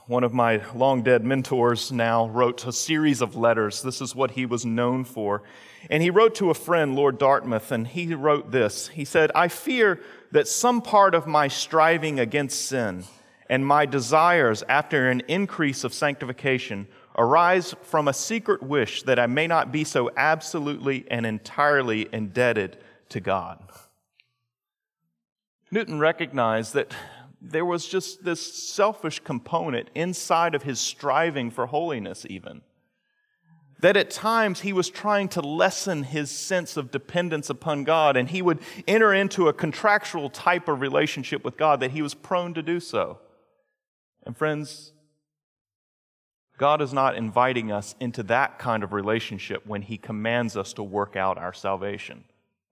one 0.07 0.25
of 0.25 0.35
my 0.35 0.61
long 0.75 1.03
dead 1.03 1.25
mentors 1.25 1.93
now, 1.93 2.29
wrote 2.29 2.67
a 2.67 2.73
series 2.73 3.23
of 3.23 3.37
letters. 3.37 3.83
This 3.83 4.01
is 4.01 4.15
what 4.15 4.33
he 4.33 4.45
was 4.45 4.67
known 4.67 5.05
for. 5.05 5.43
And 5.89 6.03
he 6.03 6.11
wrote 6.11 6.35
to 6.37 6.51
a 6.51 6.55
friend, 6.55 6.97
Lord 6.97 7.19
Dartmouth, 7.19 7.71
and 7.71 7.87
he 7.87 8.15
wrote 8.15 8.51
this. 8.51 8.89
He 8.89 9.05
said, 9.05 9.31
I 9.35 9.49
fear 9.49 10.01
that 10.33 10.49
some 10.49 10.83
part 10.83 11.15
of 11.15 11.27
my 11.27 11.49
striving 11.49 12.19
against 12.19 12.67
sin 12.67 13.05
and 13.49 13.67
my 13.67 13.87
desires 13.87 14.65
after 14.69 15.09
an 15.09 15.23
increase 15.29 15.85
of 15.85 15.95
sanctification 15.95 16.89
arise 17.17 17.75
from 17.83 18.09
a 18.09 18.13
secret 18.13 18.63
wish 18.63 19.03
that 19.03 19.19
I 19.19 19.27
may 19.27 19.47
not 19.47 19.73
be 19.73 19.85
so 19.85 20.11
absolutely 20.17 21.05
and 21.11 21.27
entirely 21.27 22.09
indebted 22.13 22.79
to 23.11 23.21
God. 23.21 23.63
Newton 25.71 25.99
recognized 25.99 26.75
that 26.75 26.95
there 27.41 27.65
was 27.65 27.87
just 27.87 28.25
this 28.25 28.41
selfish 28.41 29.19
component 29.21 29.89
inside 29.95 30.55
of 30.55 30.63
his 30.63 30.79
striving 30.79 31.51
for 31.51 31.67
holiness, 31.67 32.25
even. 32.29 32.63
That 33.81 33.97
at 33.97 34.11
times 34.11 34.61
he 34.61 34.73
was 34.73 34.89
trying 34.89 35.29
to 35.31 35.41
lessen 35.41 36.05
his 36.05 36.31
sense 36.31 36.77
of 36.77 36.93
dependence 36.93 37.51
upon 37.51 37.83
God, 37.83 38.17
and 38.17 38.29
he 38.29 38.41
would 38.41 38.61
enter 38.87 39.13
into 39.13 39.49
a 39.49 39.53
contractual 39.53 40.31
type 40.31 40.69
of 40.69 40.81
relationship 40.81 41.45
with 41.45 41.57
God 41.57 41.81
that 41.81 41.91
he 41.91 42.01
was 42.01 42.15
prone 42.15 42.55
to 42.55 42.63
do 42.63 42.79
so. 42.79 43.19
And 44.25 44.37
friends, 44.37 44.93
God 46.59 46.81
is 46.83 46.93
not 46.93 47.17
inviting 47.17 47.73
us 47.73 47.95
into 47.99 48.23
that 48.25 48.59
kind 48.59 48.83
of 48.83 48.93
relationship 48.93 49.67
when 49.67 49.83
he 49.83 49.97
commands 49.97 50.57
us 50.57 50.73
to 50.75 50.83
work 50.83 51.17
out 51.17 51.39
our 51.39 51.53
salvation. 51.53 52.25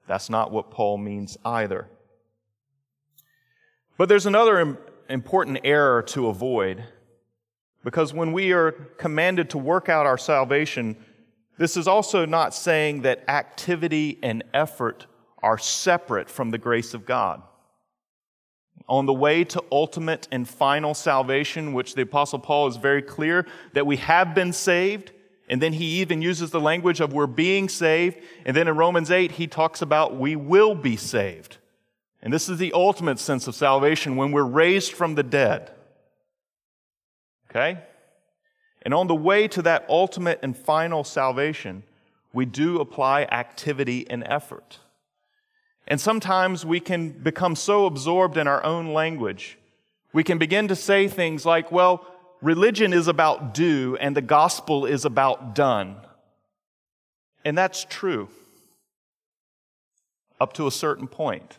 That's 0.07 0.31
not 0.31 0.51
what 0.51 0.71
Paul 0.71 0.99
means 0.99 1.39
either. 1.45 1.89
But 3.97 4.09
there's 4.09 4.27
another 4.27 4.79
important 5.09 5.61
error 5.65 6.03
to 6.03 6.29
avoid 6.29 6.85
because 7.83 8.13
when 8.13 8.33
we 8.33 8.53
are 8.53 8.73
commanded 8.73 9.51
to 9.51 9.59
work 9.59 9.89
out 9.89 10.07
our 10.07 10.19
salvation, 10.19 10.97
this 11.59 11.77
is 11.77 11.89
also 11.89 12.27
not 12.27 12.55
saying 12.55 13.03
that 13.03 13.25
activity 13.29 14.19
and 14.23 14.43
effort 14.55 15.07
are 15.43 15.59
separate 15.59 16.29
from 16.29 16.51
the 16.51 16.59
grace 16.59 16.95
of 16.95 17.07
God. 17.07 17.43
On 18.91 19.07
the 19.07 19.15
way 19.15 19.45
to 19.45 19.63
ultimate 19.71 20.27
and 20.33 20.49
final 20.49 20.95
salvation, 20.95 21.73
which 21.73 21.95
the 21.95 22.03
Apostle 22.03 22.41
Paul 22.41 22.67
is 22.67 22.77
very 22.77 23.03
clear 23.03 23.47
that 23.73 23.87
we 23.87 23.99
have 23.99 24.35
been 24.35 24.53
saved, 24.53 25.13
and 25.49 25.63
then 25.63 25.75
he 25.75 26.01
even 26.01 26.21
uses 26.21 26.51
the 26.51 26.61
language 26.61 26.99
of 27.01 27.13
we're 27.13 27.29
being 27.29 27.69
saved, 27.69 28.19
and 28.45 28.57
then 28.57 28.67
in 28.67 28.77
Romans 28.77 29.13
8, 29.13 29.31
he 29.31 29.47
talks 29.47 29.81
about 29.81 30.17
we 30.17 30.35
will 30.35 30.75
be 30.75 30.97
saved. 30.97 31.59
And 32.21 32.33
this 32.33 32.49
is 32.49 32.59
the 32.59 32.73
ultimate 32.73 33.21
sense 33.21 33.47
of 33.47 33.55
salvation 33.55 34.17
when 34.17 34.33
we're 34.33 34.43
raised 34.43 34.93
from 34.93 35.15
the 35.15 35.23
dead. 35.23 35.71
Okay? 37.49 37.79
And 38.83 38.93
on 38.93 39.07
the 39.07 39.15
way 39.15 39.47
to 39.49 39.63
that 39.63 39.87
ultimate 39.89 40.41
and 40.43 40.57
final 40.57 41.05
salvation, 41.05 41.85
we 42.33 42.45
do 42.45 42.81
apply 42.81 43.23
activity 43.23 44.05
and 44.11 44.25
effort. 44.27 44.81
And 45.91 46.01
sometimes 46.01 46.65
we 46.65 46.79
can 46.79 47.11
become 47.11 47.57
so 47.57 47.85
absorbed 47.85 48.37
in 48.37 48.47
our 48.47 48.65
own 48.65 48.95
language, 48.95 49.59
we 50.13 50.25
can 50.25 50.39
begin 50.39 50.69
to 50.69 50.77
say 50.77 51.09
things 51.09 51.45
like, 51.45 51.71
well, 51.71 52.07
religion 52.41 52.93
is 52.93 53.09
about 53.09 53.53
do 53.55 53.97
and 54.01 54.17
the 54.17 54.23
gospel 54.23 54.87
is 54.87 55.05
about 55.05 55.55
done. 55.55 55.97
And 57.45 57.59
that's 57.59 57.85
true 57.85 58.29
up 60.41 60.53
to 60.55 60.67
a 60.67 60.71
certain 60.71 61.07
point. 61.07 61.59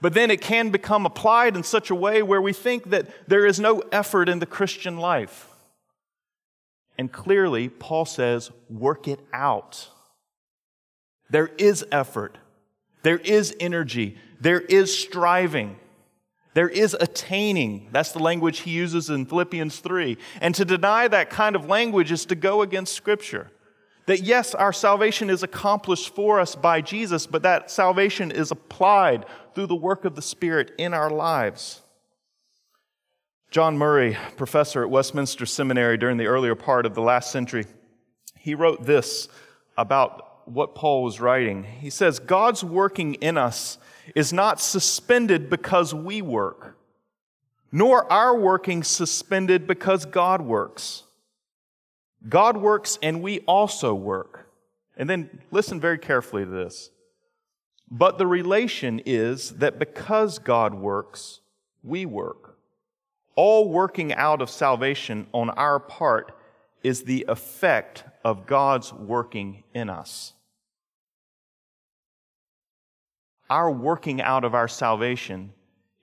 But 0.00 0.14
then 0.14 0.30
it 0.30 0.40
can 0.40 0.70
become 0.70 1.04
applied 1.04 1.56
in 1.56 1.62
such 1.62 1.90
a 1.90 1.94
way 1.94 2.22
where 2.22 2.40
we 2.40 2.52
think 2.52 2.90
that 2.90 3.08
there 3.28 3.44
is 3.44 3.58
no 3.58 3.82
effort 3.90 4.28
in 4.28 4.38
the 4.38 4.46
Christian 4.46 4.98
life. 4.98 5.48
And 6.96 7.10
clearly, 7.10 7.68
Paul 7.68 8.04
says, 8.04 8.50
work 8.70 9.08
it 9.08 9.20
out. 9.32 9.88
There 11.30 11.48
is 11.58 11.84
effort. 11.90 12.38
There 13.02 13.18
is 13.18 13.54
energy. 13.60 14.18
There 14.40 14.60
is 14.60 14.96
striving. 14.96 15.76
There 16.54 16.68
is 16.68 16.96
attaining. 16.98 17.88
That's 17.92 18.12
the 18.12 18.18
language 18.18 18.60
he 18.60 18.70
uses 18.70 19.10
in 19.10 19.26
Philippians 19.26 19.78
3. 19.78 20.16
And 20.40 20.54
to 20.54 20.64
deny 20.64 21.06
that 21.08 21.30
kind 21.30 21.54
of 21.54 21.66
language 21.66 22.10
is 22.10 22.24
to 22.26 22.34
go 22.34 22.62
against 22.62 22.94
Scripture. 22.94 23.50
That 24.06 24.22
yes, 24.22 24.54
our 24.54 24.72
salvation 24.72 25.28
is 25.28 25.42
accomplished 25.42 26.14
for 26.14 26.40
us 26.40 26.54
by 26.54 26.80
Jesus, 26.80 27.26
but 27.26 27.42
that 27.42 27.70
salvation 27.70 28.30
is 28.30 28.50
applied 28.50 29.26
through 29.54 29.66
the 29.66 29.76
work 29.76 30.04
of 30.04 30.14
the 30.14 30.22
Spirit 30.22 30.72
in 30.78 30.94
our 30.94 31.10
lives. 31.10 31.82
John 33.50 33.78
Murray, 33.78 34.16
professor 34.36 34.82
at 34.82 34.90
Westminster 34.90 35.46
Seminary 35.46 35.96
during 35.96 36.16
the 36.16 36.26
earlier 36.26 36.54
part 36.54 36.86
of 36.86 36.94
the 36.94 37.02
last 37.02 37.30
century, 37.30 37.66
he 38.36 38.54
wrote 38.54 38.84
this 38.84 39.28
about 39.76 40.27
what 40.48 40.74
Paul 40.74 41.02
was 41.02 41.20
writing. 41.20 41.64
He 41.64 41.90
says, 41.90 42.18
God's 42.18 42.64
working 42.64 43.14
in 43.14 43.36
us 43.36 43.78
is 44.14 44.32
not 44.32 44.60
suspended 44.60 45.50
because 45.50 45.94
we 45.94 46.22
work, 46.22 46.76
nor 47.70 48.10
our 48.10 48.36
working 48.36 48.82
suspended 48.82 49.66
because 49.66 50.06
God 50.06 50.40
works. 50.40 51.04
God 52.28 52.56
works 52.56 52.98
and 53.02 53.22
we 53.22 53.40
also 53.40 53.94
work. 53.94 54.50
And 54.96 55.08
then 55.08 55.42
listen 55.50 55.80
very 55.80 55.98
carefully 55.98 56.44
to 56.44 56.50
this. 56.50 56.90
But 57.90 58.18
the 58.18 58.26
relation 58.26 59.00
is 59.06 59.50
that 59.56 59.78
because 59.78 60.38
God 60.38 60.74
works, 60.74 61.40
we 61.82 62.04
work. 62.04 62.58
All 63.36 63.70
working 63.70 64.12
out 64.12 64.42
of 64.42 64.50
salvation 64.50 65.26
on 65.32 65.50
our 65.50 65.78
part 65.78 66.36
is 66.82 67.04
the 67.04 67.24
effect 67.28 68.04
of 68.24 68.46
God's 68.46 68.92
working 68.92 69.62
in 69.74 69.88
us. 69.88 70.34
Our 73.50 73.70
working 73.70 74.20
out 74.20 74.44
of 74.44 74.54
our 74.54 74.68
salvation 74.68 75.52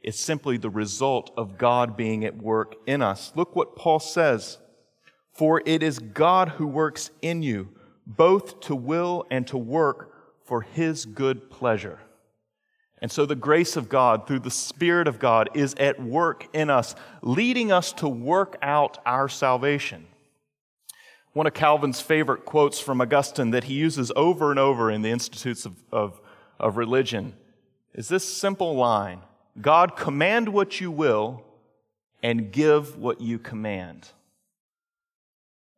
is 0.01 0.17
simply 0.17 0.57
the 0.57 0.69
result 0.69 1.31
of 1.37 1.57
God 1.57 1.97
being 1.97 2.25
at 2.25 2.37
work 2.37 2.75
in 2.85 3.01
us. 3.01 3.31
Look 3.35 3.55
what 3.55 3.75
Paul 3.75 3.99
says 3.99 4.59
for 5.35 5.61
it 5.65 5.83
is 5.83 5.99
God 5.99 6.47
who 6.47 6.65
works 6.65 7.11
in 7.21 7.43
you, 7.43 7.67
both 8.07 8.61
to 8.61 8.75
will 8.75 9.25
and 9.29 9.45
to 9.47 9.57
work 9.57 10.13
for 10.45 10.61
his 10.61 11.05
good 11.05 11.49
pleasure. 11.49 11.99
And 12.99 13.11
so 13.11 13.25
the 13.25 13.35
grace 13.35 13.75
of 13.75 13.89
God 13.89 14.25
through 14.25 14.39
the 14.39 14.49
Spirit 14.49 15.09
of 15.09 15.19
God 15.19 15.49
is 15.53 15.75
at 15.75 16.01
work 16.01 16.47
in 16.53 16.69
us, 16.69 16.95
leading 17.21 17.69
us 17.69 17.91
to 17.93 18.07
work 18.07 18.57
out 18.61 18.97
our 19.05 19.27
salvation. 19.27 20.07
One 21.33 21.47
of 21.47 21.53
Calvin's 21.53 21.99
favorite 21.99 22.45
quotes 22.45 22.79
from 22.79 23.01
Augustine 23.01 23.51
that 23.51 23.65
he 23.65 23.73
uses 23.73 24.13
over 24.15 24.51
and 24.51 24.59
over 24.59 24.89
in 24.89 25.01
the 25.01 25.11
Institutes 25.11 25.65
of, 25.65 25.75
of, 25.91 26.21
of 26.59 26.77
Religion 26.77 27.33
is 27.93 28.07
this 28.07 28.23
simple 28.27 28.75
line 28.75 29.21
God, 29.61 29.95
command 29.95 30.49
what 30.49 30.81
you 30.81 30.91
will 30.91 31.43
and 32.21 32.51
give 32.51 32.97
what 32.97 33.21
you 33.21 33.39
command. 33.39 34.09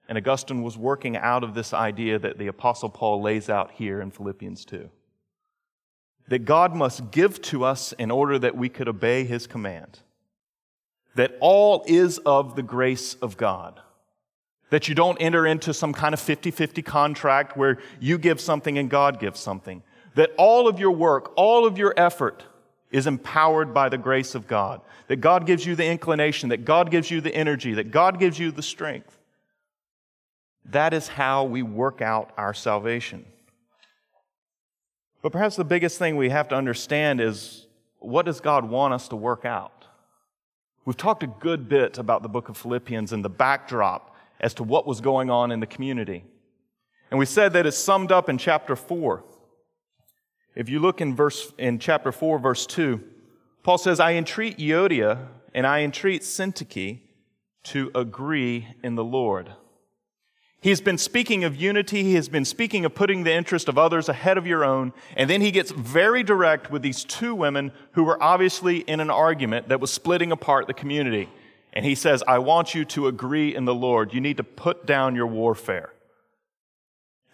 And 0.09 0.17
Augustine 0.17 0.63
was 0.63 0.77
working 0.77 1.17
out 1.17 1.43
of 1.43 1.53
this 1.53 1.73
idea 1.73 2.17
that 2.17 2.37
the 2.37 2.47
Apostle 2.47 2.89
Paul 2.89 3.21
lays 3.21 3.49
out 3.49 3.71
here 3.71 4.01
in 4.01 4.09
Philippians 4.09 4.63
2. 4.65 4.89
That 6.29 6.45
God 6.45 6.73
must 6.73 7.11
give 7.11 7.41
to 7.43 7.65
us 7.65 7.93
in 7.93 8.09
order 8.09 8.39
that 8.39 8.55
we 8.55 8.69
could 8.69 8.87
obey 8.87 9.25
his 9.25 9.47
command. 9.47 9.99
That 11.15 11.35
all 11.39 11.83
is 11.87 12.17
of 12.19 12.55
the 12.55 12.63
grace 12.63 13.15
of 13.15 13.37
God. 13.37 13.81
That 14.69 14.87
you 14.87 14.95
don't 14.95 15.17
enter 15.21 15.45
into 15.45 15.73
some 15.73 15.93
kind 15.93 16.13
of 16.13 16.19
50 16.19 16.51
50 16.51 16.81
contract 16.81 17.57
where 17.57 17.77
you 17.99 18.17
give 18.17 18.39
something 18.39 18.77
and 18.77 18.89
God 18.89 19.19
gives 19.19 19.39
something. 19.39 19.83
That 20.17 20.31
all 20.35 20.67
of 20.67 20.79
your 20.79 20.89
work, 20.89 21.31
all 21.35 21.67
of 21.67 21.77
your 21.77 21.93
effort 21.95 22.43
is 22.89 23.05
empowered 23.05 23.71
by 23.71 23.87
the 23.87 23.99
grace 23.99 24.33
of 24.33 24.47
God. 24.47 24.81
That 25.09 25.17
God 25.17 25.45
gives 25.45 25.63
you 25.63 25.75
the 25.75 25.85
inclination, 25.85 26.49
that 26.49 26.65
God 26.65 26.89
gives 26.89 27.11
you 27.11 27.21
the 27.21 27.33
energy, 27.35 27.75
that 27.75 27.91
God 27.91 28.17
gives 28.17 28.39
you 28.39 28.49
the 28.49 28.63
strength. 28.63 29.15
That 30.65 30.95
is 30.95 31.07
how 31.07 31.43
we 31.43 31.61
work 31.61 32.01
out 32.01 32.31
our 32.35 32.55
salvation. 32.55 33.25
But 35.21 35.31
perhaps 35.31 35.55
the 35.55 35.63
biggest 35.63 35.99
thing 35.99 36.17
we 36.17 36.29
have 36.29 36.47
to 36.47 36.55
understand 36.55 37.21
is 37.21 37.67
what 37.99 38.25
does 38.25 38.41
God 38.41 38.67
want 38.67 38.95
us 38.95 39.07
to 39.09 39.15
work 39.15 39.45
out? 39.45 39.85
We've 40.83 40.97
talked 40.97 41.21
a 41.21 41.27
good 41.27 41.69
bit 41.69 41.99
about 41.99 42.23
the 42.23 42.29
book 42.29 42.49
of 42.49 42.57
Philippians 42.57 43.13
and 43.13 43.23
the 43.23 43.29
backdrop 43.29 44.15
as 44.39 44.55
to 44.55 44.63
what 44.63 44.87
was 44.87 44.99
going 44.99 45.29
on 45.29 45.51
in 45.51 45.59
the 45.59 45.67
community. 45.67 46.23
And 47.11 47.19
we 47.19 47.27
said 47.27 47.53
that 47.53 47.67
it's 47.67 47.77
summed 47.77 48.11
up 48.11 48.29
in 48.29 48.39
chapter 48.39 48.75
4. 48.75 49.23
If 50.57 50.69
you 50.69 50.79
look 50.79 51.01
in 51.01 51.15
verse 51.15 51.53
in 51.59 51.77
chapter 51.77 52.11
4 52.11 52.39
verse 52.39 52.65
2, 52.65 52.99
Paul 53.61 53.77
says, 53.77 53.99
"I 53.99 54.13
entreat 54.13 54.57
Euodia 54.57 55.27
and 55.53 55.67
I 55.67 55.81
entreat 55.81 56.23
Syntyche 56.23 57.01
to 57.65 57.91
agree 57.93 58.69
in 58.83 58.95
the 58.95 59.03
Lord." 59.03 59.51
He's 60.59 60.81
been 60.81 60.97
speaking 60.97 61.43
of 61.43 61.55
unity. 61.55 62.01
He 62.01 62.15
has 62.15 62.27
been 62.27 62.43
speaking 62.43 62.85
of 62.85 62.95
putting 62.95 63.23
the 63.23 63.31
interest 63.31 63.69
of 63.69 63.77
others 63.77 64.09
ahead 64.09 64.39
of 64.39 64.47
your 64.47 64.65
own. 64.65 64.93
And 65.15 65.29
then 65.29 65.41
he 65.41 65.51
gets 65.51 65.69
very 65.69 66.23
direct 66.23 66.71
with 66.71 66.81
these 66.81 67.03
two 67.03 67.35
women 67.35 67.71
who 67.91 68.03
were 68.03 68.21
obviously 68.21 68.79
in 68.79 68.99
an 68.99 69.11
argument 69.11 69.69
that 69.69 69.79
was 69.79 69.93
splitting 69.93 70.31
apart 70.31 70.65
the 70.65 70.73
community. 70.73 71.29
And 71.71 71.85
he 71.85 71.93
says, 71.93 72.23
I 72.27 72.39
want 72.39 72.73
you 72.73 72.83
to 72.85 73.05
agree 73.05 73.55
in 73.55 73.65
the 73.65 73.75
Lord. 73.75 74.15
You 74.15 74.21
need 74.21 74.37
to 74.37 74.43
put 74.43 74.87
down 74.87 75.13
your 75.13 75.27
warfare. 75.27 75.93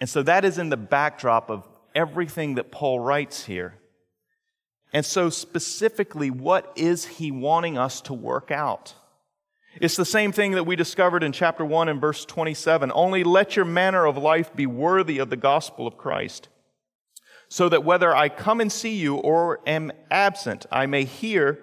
And 0.02 0.10
so 0.10 0.22
that 0.24 0.44
is 0.44 0.58
in 0.58 0.68
the 0.68 0.76
backdrop 0.76 1.50
of 1.50 1.66
everything 1.96 2.56
that 2.56 2.72
Paul 2.72 3.00
writes 3.00 3.46
here. 3.46 3.76
And 4.94 5.06
so, 5.06 5.30
specifically, 5.30 6.30
what 6.30 6.72
is 6.76 7.06
he 7.06 7.32
wanting 7.32 7.78
us 7.78 8.02
to 8.02 8.14
work 8.14 8.52
out? 8.52 8.94
It's 9.82 9.96
the 9.96 10.06
same 10.06 10.32
thing 10.32 10.52
that 10.52 10.66
we 10.66 10.76
discovered 10.76 11.24
in 11.24 11.32
chapter 11.32 11.66
1 11.66 11.90
and 11.90 12.00
verse 12.00 12.26
27. 12.26 12.92
Only 12.94 13.24
let 13.24 13.56
your 13.56 13.66
manner 13.66 14.06
of 14.06 14.18
life 14.18 14.56
be 14.56 14.68
worthy 14.68 15.18
of 15.18 15.32
the 15.32 15.36
gospel 15.36 15.88
of 15.88 15.98
Christ, 15.98 16.48
so 17.50 17.70
that 17.70 17.84
whether 17.84 18.16
I 18.16 18.30
come 18.30 18.62
and 18.62 18.72
see 18.72 18.96
you 18.96 19.16
or 19.16 19.62
am 19.66 19.92
absent, 20.12 20.68
I 20.72 20.86
may 20.86 21.06
hear 21.06 21.60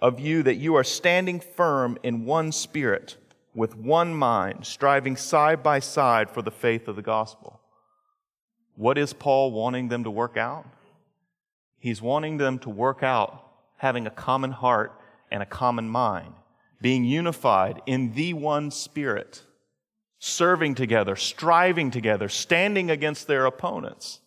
of 0.00 0.18
you 0.18 0.42
that 0.42 0.56
you 0.56 0.74
are 0.74 0.84
standing 0.84 1.38
firm 1.38 1.98
in 2.02 2.24
one 2.24 2.50
spirit, 2.50 3.18
with 3.54 3.76
one 3.76 4.14
mind, 4.14 4.66
striving 4.66 5.16
side 5.16 5.62
by 5.62 5.78
side 5.78 6.30
for 6.30 6.40
the 6.40 6.50
faith 6.50 6.88
of 6.88 6.96
the 6.96 7.02
gospel. 7.02 7.61
What 8.76 8.98
is 8.98 9.12
Paul 9.12 9.52
wanting 9.52 9.88
them 9.88 10.04
to 10.04 10.10
work 10.10 10.36
out? 10.36 10.66
He's 11.78 12.00
wanting 12.00 12.38
them 12.38 12.58
to 12.60 12.70
work 12.70 13.02
out 13.02 13.44
having 13.76 14.06
a 14.06 14.10
common 14.10 14.52
heart 14.52 14.92
and 15.30 15.42
a 15.42 15.46
common 15.46 15.88
mind 15.88 16.34
being 16.82 17.04
unified 17.04 17.80
in 17.86 18.12
the 18.14 18.34
one 18.34 18.70
Spirit, 18.70 19.42
serving 20.18 20.74
together, 20.74 21.16
striving 21.16 21.90
together, 21.90 22.28
standing 22.28 22.90
against 22.90 23.26
their 23.28 23.46
opponents. 23.46 24.20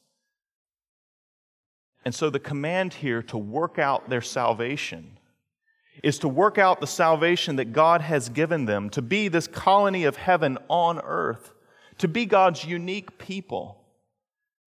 And 2.05 2.15
so 2.15 2.29
the 2.29 2.39
command 2.39 2.95
here 2.95 3.21
to 3.23 3.37
work 3.37 3.77
out 3.77 4.09
their 4.09 4.21
salvation 4.21 5.19
is 6.03 6.19
to 6.19 6.27
work 6.27 6.57
out 6.57 6.79
the 6.79 6.87
salvation 6.87 7.57
that 7.57 7.73
God 7.73 8.01
has 8.01 8.29
given 8.29 8.65
them, 8.65 8.89
to 8.91 9.01
be 9.01 9.27
this 9.27 9.47
colony 9.47 10.03
of 10.03 10.15
heaven 10.17 10.57
on 10.69 10.99
earth, 10.99 11.51
to 11.97 12.07
be 12.07 12.25
God's 12.25 12.63
unique 12.65 13.17
people, 13.17 13.84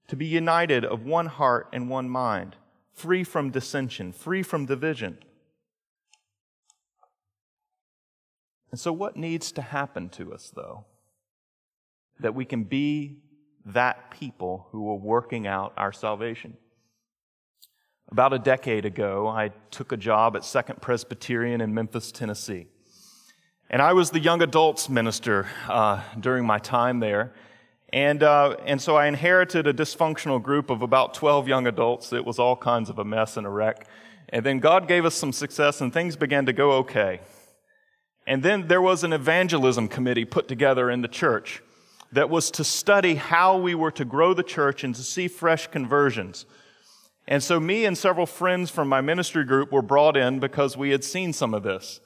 to 0.09 0.17
be 0.17 0.27
united 0.27 0.85
of 0.85 1.05
one 1.05 1.27
heart 1.27 1.69
and 1.73 1.89
one 1.89 2.09
mind, 2.09 2.57
free 2.93 3.23
from 3.23 3.51
dissension, 3.51 4.13
free 4.13 4.43
from 4.43 4.67
division. 4.67 5.19
And 8.71 8.81
so, 8.81 8.93
what 8.93 9.17
needs 9.17 9.53
to 9.53 9.63
happen 9.63 10.09
to 10.11 10.33
us, 10.33 10.53
though, 10.55 10.85
that 12.21 12.35
we 12.35 12.45
can 12.45 12.65
be 12.65 13.19
that 13.65 14.11
people 14.11 14.67
who 14.71 14.91
are 14.91 14.97
working 14.97 15.47
out 15.47 15.73
our 15.77 15.93
salvation? 15.93 16.57
About 18.11 18.33
a 18.33 18.39
decade 18.39 18.87
ago, 18.87 19.29
I 19.29 19.51
took 19.71 19.93
a 19.93 19.97
job 19.97 20.35
at 20.35 20.45
Second 20.45 20.81
Presbyterian 20.81 21.61
in 21.61 21.75
Memphis, 21.75 22.11
Tennessee. 22.11 22.67
And 23.71 23.83
I 23.83 23.93
was 23.93 24.11
the 24.11 24.21
young 24.21 24.41
adults 24.41 24.89
minister 24.89 25.47
uh, 25.69 26.03
during 26.19 26.47
my 26.47 26.59
time 26.59 27.01
there. 27.01 27.35
And, 27.93 28.23
uh, 28.23 28.57
and 28.67 28.81
so 28.83 28.97
I 28.97 29.07
inherited 29.07 29.67
a 29.67 29.73
dysfunctional 29.73 30.43
group 30.43 30.69
of 30.69 30.83
about 30.83 31.15
12 31.15 31.49
young 31.49 31.67
adults. 31.67 32.13
It 32.13 32.25
was 32.25 32.39
all 32.39 32.57
kinds 32.57 32.91
of 32.91 32.99
a 32.99 33.05
mess 33.05 33.37
and 33.37 33.47
a 33.47 33.51
wreck. 33.51 33.87
And 34.29 34.45
then 34.45 34.59
God 34.59 34.89
gave 34.89 35.07
us 35.07 35.15
some 35.15 35.33
success, 35.33 35.81
and 35.81 35.93
things 35.93 36.15
began 36.15 36.45
to 36.47 36.53
go 36.53 36.73
okay. 36.73 37.21
And 38.27 38.43
then 38.43 38.69
there 38.69 38.83
was 38.83 39.05
an 39.05 39.15
evangelism 39.15 39.89
committee 39.89 40.27
put 40.27 40.49
together 40.49 40.91
in 40.91 41.01
the 41.01 41.09
church 41.09 41.63
that 42.13 42.29
was 42.29 42.51
to 42.53 42.65
study 42.65 43.15
how 43.15 43.57
we 43.57 43.75
were 43.75 43.91
to 43.93 44.05
grow 44.05 44.35
the 44.35 44.43
church 44.43 44.85
and 44.85 44.95
to 44.95 45.03
see 45.03 45.29
fresh 45.29 45.67
conversions. 45.69 46.45
And 47.27 47.43
so, 47.43 47.59
me 47.59 47.87
and 47.87 47.97
several 47.97 48.27
friends 48.27 48.71
from 48.71 48.89
my 48.89 49.01
ministry 49.01 49.45
group 49.45 49.73
were 49.73 49.83
brought 49.83 50.17
in 50.17 50.41
because 50.41 50.77
we 50.77 50.91
had 50.91 51.05
seen 51.05 51.33
some 51.33 51.55
of 51.55 51.63
this. 51.63 52.01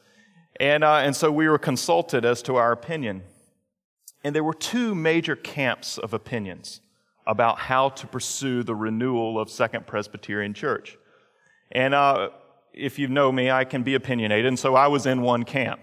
And, 0.60 0.84
uh, 0.84 0.96
and 0.96 1.14
so 1.16 1.32
we 1.32 1.48
were 1.48 1.58
consulted 1.58 2.24
as 2.24 2.42
to 2.42 2.56
our 2.56 2.72
opinion. 2.72 3.22
And 4.24 4.34
there 4.34 4.44
were 4.44 4.54
two 4.54 4.94
major 4.94 5.34
camps 5.34 5.98
of 5.98 6.14
opinions 6.14 6.80
about 7.26 7.58
how 7.58 7.88
to 7.90 8.06
pursue 8.06 8.62
the 8.62 8.74
renewal 8.74 9.38
of 9.38 9.50
Second 9.50 9.86
Presbyterian 9.86 10.54
Church. 10.54 10.96
And 11.70 11.94
uh, 11.94 12.30
if 12.72 12.98
you 12.98 13.08
know 13.08 13.32
me, 13.32 13.50
I 13.50 13.64
can 13.64 13.82
be 13.82 13.94
opinionated, 13.94 14.46
and 14.46 14.58
so 14.58 14.74
I 14.74 14.88
was 14.88 15.06
in 15.06 15.22
one 15.22 15.44
camp. 15.44 15.80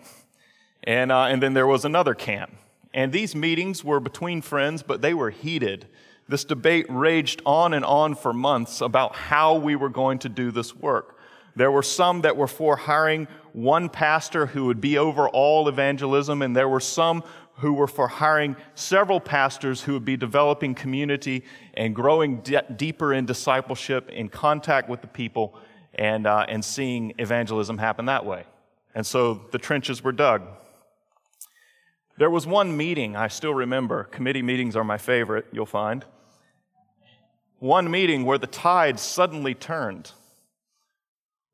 And, 0.84 1.12
uh, 1.12 1.26
and 1.26 1.42
then 1.42 1.54
there 1.54 1.68
was 1.68 1.86
another 1.86 2.14
camp. 2.14 2.52
And 2.94 3.12
these 3.12 3.36
meetings 3.36 3.84
were 3.84 4.00
between 4.00 4.42
friends, 4.42 4.84
but 4.84 5.02
they 5.02 5.14
were 5.14 5.30
heated. 5.30 5.88
This 6.28 6.44
debate 6.44 6.86
raged 6.90 7.42
on 7.46 7.74
and 7.74 7.86
on 7.86 8.16
for 8.16 8.34
months 8.34 8.82
about 8.82 9.16
how 9.16 9.56
we 9.56 9.76
were 9.76 9.90
going 9.90 10.20
to 10.20 10.30
do 10.30 10.52
this 10.52 10.76
work. 10.76 11.18
There 11.56 11.72
were 11.72 11.84
some 11.84 12.22
that 12.22 12.38
were 12.38 12.48
for 12.48 12.76
hiring 12.76 13.28
one 13.54 13.90
pastor 13.90 14.46
who 14.46 14.66
would 14.66 14.80
be 14.80 14.98
over 14.98 15.28
all 15.28 15.68
evangelism, 15.68 16.42
and 16.42 16.56
there 16.56 16.70
were 16.70 16.80
some 16.80 17.24
who 17.60 17.74
were 17.74 17.88
for 17.88 18.08
hiring 18.08 18.56
several 18.76 19.20
pastors 19.20 19.82
who 19.82 19.94
would 19.94 20.06
be 20.06 20.18
developing 20.18 20.76
community 20.76 21.44
and 21.74 21.96
growing 21.96 22.42
de- 22.42 22.64
deeper 22.76 23.14
in 23.14 23.26
discipleship, 23.26 24.10
in 24.10 24.30
contact 24.30 24.90
with 24.90 25.02
the 25.02 25.08
people, 25.08 25.58
and, 25.96 26.26
uh, 26.26 26.46
and 26.48 26.64
seeing 26.64 27.14
evangelism 27.18 27.78
happen 27.78 28.06
that 28.06 28.26
way. 28.26 28.44
And 28.96 29.06
so 29.06 29.46
the 29.52 29.58
trenches 29.58 30.04
were 30.04 30.12
dug. 30.12 30.44
There 32.18 32.30
was 32.30 32.46
one 32.46 32.76
meeting 32.76 33.16
I 33.16 33.28
still 33.28 33.54
remember. 33.54 34.06
Committee 34.06 34.42
meetings 34.42 34.76
are 34.76 34.84
my 34.84 34.98
favorite, 34.98 35.48
you'll 35.52 35.66
find. 35.66 36.06
One 37.60 37.90
meeting 37.92 38.26
where 38.26 38.38
the 38.38 38.48
tide 38.48 39.00
suddenly 39.00 39.54
turned, 39.54 40.12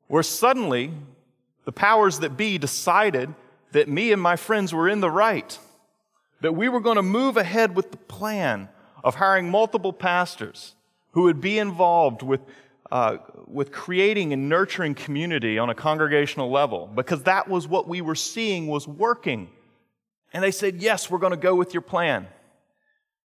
where 0.06 0.22
suddenly 0.22 0.92
the 1.64 1.72
powers 1.72 2.20
that 2.20 2.36
be 2.36 2.58
decided 2.58 3.34
that 3.72 3.88
me 3.88 4.12
and 4.12 4.22
my 4.22 4.36
friends 4.36 4.72
were 4.72 4.88
in 4.88 5.00
the 5.00 5.10
right, 5.10 5.58
that 6.40 6.52
we 6.52 6.68
were 6.68 6.80
going 6.80 6.96
to 6.96 7.02
move 7.02 7.36
ahead 7.36 7.74
with 7.74 7.90
the 7.90 7.96
plan 7.96 8.68
of 9.02 9.14
hiring 9.14 9.50
multiple 9.50 9.92
pastors 9.92 10.74
who 11.12 11.22
would 11.22 11.40
be 11.40 11.58
involved 11.58 12.22
with, 12.22 12.40
uh, 12.90 13.18
with 13.46 13.72
creating 13.72 14.32
and 14.32 14.48
nurturing 14.48 14.94
community 14.94 15.58
on 15.58 15.70
a 15.70 15.74
congregational 15.74 16.50
level, 16.50 16.90
because 16.94 17.22
that 17.22 17.48
was 17.48 17.66
what 17.66 17.88
we 17.88 18.00
were 18.00 18.14
seeing 18.14 18.66
was 18.66 18.86
working. 18.86 19.48
And 20.32 20.42
they 20.42 20.50
said, 20.50 20.82
Yes, 20.82 21.10
we're 21.10 21.18
going 21.18 21.30
to 21.30 21.38
go 21.38 21.54
with 21.54 21.72
your 21.72 21.80
plan. 21.80 22.26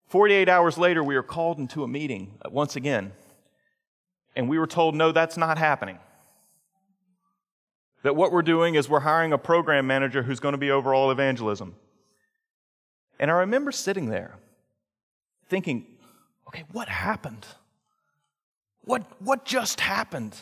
48 0.08 0.48
hours 0.48 0.76
later, 0.76 1.02
we 1.02 1.14
were 1.14 1.22
called 1.22 1.58
into 1.58 1.82
a 1.82 1.88
meeting 1.88 2.34
uh, 2.44 2.50
once 2.50 2.76
again, 2.76 3.12
and 4.36 4.48
we 4.48 4.58
were 4.58 4.66
told, 4.66 4.94
No, 4.94 5.10
that's 5.12 5.36
not 5.36 5.58
happening. 5.58 5.98
That 8.02 8.16
what 8.16 8.32
we're 8.32 8.42
doing 8.42 8.76
is 8.76 8.88
we're 8.88 9.00
hiring 9.00 9.32
a 9.32 9.38
program 9.38 9.86
manager 9.86 10.22
who's 10.22 10.40
going 10.40 10.52
to 10.52 10.58
be 10.58 10.70
over 10.70 10.94
all 10.94 11.10
evangelism. 11.10 11.74
And 13.20 13.30
I 13.30 13.34
remember 13.34 13.70
sitting 13.70 14.08
there 14.08 14.38
thinking, 15.48 15.86
okay, 16.48 16.64
what 16.72 16.88
happened? 16.88 17.46
What, 18.80 19.04
what 19.20 19.44
just 19.44 19.80
happened? 19.80 20.34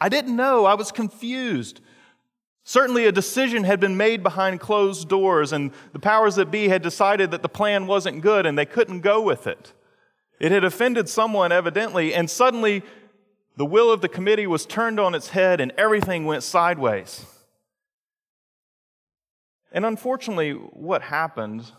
I 0.00 0.08
didn't 0.08 0.34
know. 0.34 0.64
I 0.64 0.72
was 0.72 0.90
confused. 0.90 1.82
Certainly, 2.64 3.04
a 3.04 3.12
decision 3.12 3.64
had 3.64 3.80
been 3.80 3.98
made 3.98 4.22
behind 4.22 4.60
closed 4.60 5.08
doors, 5.08 5.52
and 5.52 5.72
the 5.92 5.98
powers 5.98 6.36
that 6.36 6.50
be 6.50 6.68
had 6.68 6.80
decided 6.80 7.32
that 7.32 7.42
the 7.42 7.48
plan 7.50 7.86
wasn't 7.86 8.22
good 8.22 8.46
and 8.46 8.56
they 8.56 8.64
couldn't 8.64 9.00
go 9.00 9.20
with 9.20 9.46
it. 9.46 9.74
It 10.40 10.52
had 10.52 10.64
offended 10.64 11.10
someone, 11.10 11.52
evidently, 11.52 12.14
and 12.14 12.30
suddenly 12.30 12.82
the 13.56 13.66
will 13.66 13.92
of 13.92 14.00
the 14.00 14.08
committee 14.08 14.46
was 14.46 14.64
turned 14.64 14.98
on 14.98 15.14
its 15.14 15.28
head 15.28 15.60
and 15.60 15.70
everything 15.76 16.24
went 16.24 16.44
sideways. 16.44 17.26
And 19.70 19.84
unfortunately, 19.84 20.52
what 20.52 21.02
happened 21.02 21.72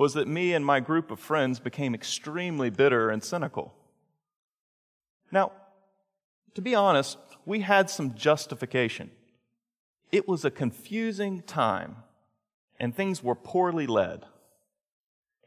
was 0.00 0.14
that 0.14 0.26
me 0.26 0.54
and 0.54 0.64
my 0.64 0.80
group 0.80 1.10
of 1.10 1.20
friends 1.20 1.60
became 1.60 1.94
extremely 1.94 2.70
bitter 2.70 3.10
and 3.10 3.22
cynical. 3.22 3.74
Now, 5.30 5.52
to 6.54 6.62
be 6.62 6.74
honest, 6.74 7.18
we 7.44 7.60
had 7.60 7.90
some 7.90 8.14
justification. 8.14 9.10
It 10.10 10.26
was 10.26 10.42
a 10.42 10.50
confusing 10.50 11.42
time, 11.42 11.96
and 12.78 12.96
things 12.96 13.22
were 13.22 13.34
poorly 13.34 13.86
led. 13.86 14.24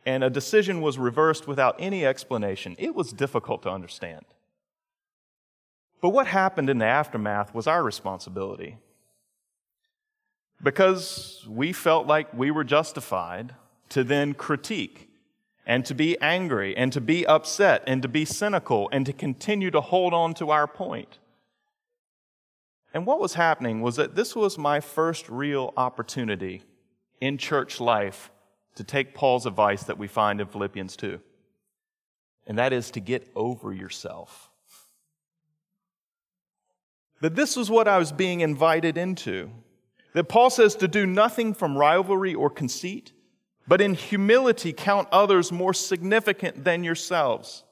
And 0.06 0.24
a 0.24 0.30
decision 0.30 0.82
was 0.82 1.00
reversed 1.00 1.48
without 1.48 1.76
any 1.80 2.06
explanation. 2.06 2.76
It 2.78 2.94
was 2.94 3.12
difficult 3.12 3.64
to 3.64 3.72
understand. 3.72 4.24
But 6.00 6.10
what 6.10 6.28
happened 6.28 6.70
in 6.70 6.78
the 6.78 6.86
aftermath 6.86 7.56
was 7.56 7.66
our 7.66 7.82
responsibility. 7.82 8.78
Because 10.62 11.44
we 11.50 11.74
felt 11.74 12.06
like 12.06 12.32
we 12.36 12.52
were 12.52 12.64
justified 12.64 13.56
to 13.90 14.04
then 14.04 14.34
critique 14.34 15.10
and 15.66 15.86
to 15.86 15.94
be 15.94 16.20
angry 16.20 16.76
and 16.76 16.92
to 16.94 17.02
be 17.02 17.26
upset 17.26 17.84
and 17.88 18.02
to 18.02 18.08
be 18.08 18.26
cynical 18.26 18.90
and 18.92 19.06
to 19.06 19.14
continue 19.14 19.72
to 19.72 19.82
hold 19.82 20.14
on 20.14 20.34
to 20.34 20.50
our 20.50 20.68
point. 20.68 21.20
And 22.94 23.06
what 23.06 23.20
was 23.20 23.34
happening 23.34 23.82
was 23.82 23.96
that 23.96 24.16
this 24.16 24.36
was 24.36 24.58
my 24.58 24.80
first 24.80 25.30
real 25.30 25.74
opportunity 25.76 26.64
in 27.20 27.38
church 27.38 27.80
life 27.80 28.30
to 28.76 28.84
take 28.84 29.16
Paul's 29.16 29.46
advice 29.46 29.84
that 29.84 29.98
we 29.98 30.08
find 30.08 30.42
in 30.42 30.48
Philippians 30.48 30.96
2. 30.98 31.20
And 32.46 32.58
that 32.58 32.74
is 32.74 32.92
to 32.92 33.00
get 33.00 33.32
over 33.36 33.74
yourself. 33.74 34.50
That 37.22 37.36
this 37.36 37.56
was 37.56 37.72
what 37.72 37.88
I 37.88 37.98
was 37.98 38.12
being 38.12 38.42
invited 38.42 38.98
into. 38.98 39.50
That 40.14 40.26
Paul 40.26 40.50
says 40.50 40.76
to 40.76 40.88
do 40.88 41.06
nothing 41.06 41.54
from 41.54 41.78
rivalry 41.78 42.36
or 42.36 42.50
conceit, 42.50 43.14
but 43.68 43.82
in 43.82 43.94
humility 43.94 44.74
count 44.74 45.08
others 45.12 45.52
more 45.52 45.74
significant 45.74 46.64
than 46.64 46.84
yourselves. 46.84 47.64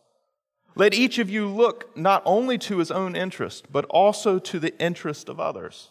Let 0.76 0.94
each 0.94 1.20
of 1.20 1.30
you 1.30 1.48
look 1.48 1.96
not 1.98 2.24
only 2.26 2.58
to 2.60 2.78
his 2.78 2.92
own 2.92 3.16
interest, 3.16 3.72
but 3.72 3.86
also 3.86 4.40
to 4.40 4.60
the 4.60 4.78
interest 4.80 5.28
of 5.28 5.40
others. 5.40 5.90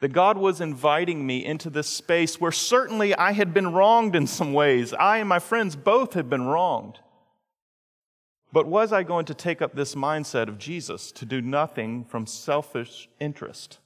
That 0.00 0.12
God 0.12 0.36
was 0.36 0.60
inviting 0.60 1.26
me 1.26 1.42
into 1.44 1.70
this 1.70 1.88
space 1.88 2.38
where 2.38 2.52
certainly 2.52 3.14
I 3.14 3.32
had 3.32 3.54
been 3.54 3.72
wronged 3.72 4.14
in 4.14 4.26
some 4.26 4.52
ways. 4.52 4.92
I 4.92 5.18
and 5.18 5.28
my 5.28 5.38
friends 5.38 5.74
both 5.74 6.12
had 6.12 6.28
been 6.28 6.46
wronged. 6.46 6.98
But 8.52 8.66
was 8.66 8.92
I 8.92 9.02
going 9.02 9.24
to 9.26 9.34
take 9.34 9.62
up 9.62 9.74
this 9.74 9.94
mindset 9.94 10.48
of 10.48 10.58
Jesus 10.58 11.10
to 11.12 11.24
do 11.24 11.40
nothing 11.40 12.04
from 12.04 12.26
selfish 12.26 13.08
interest? 13.18 13.78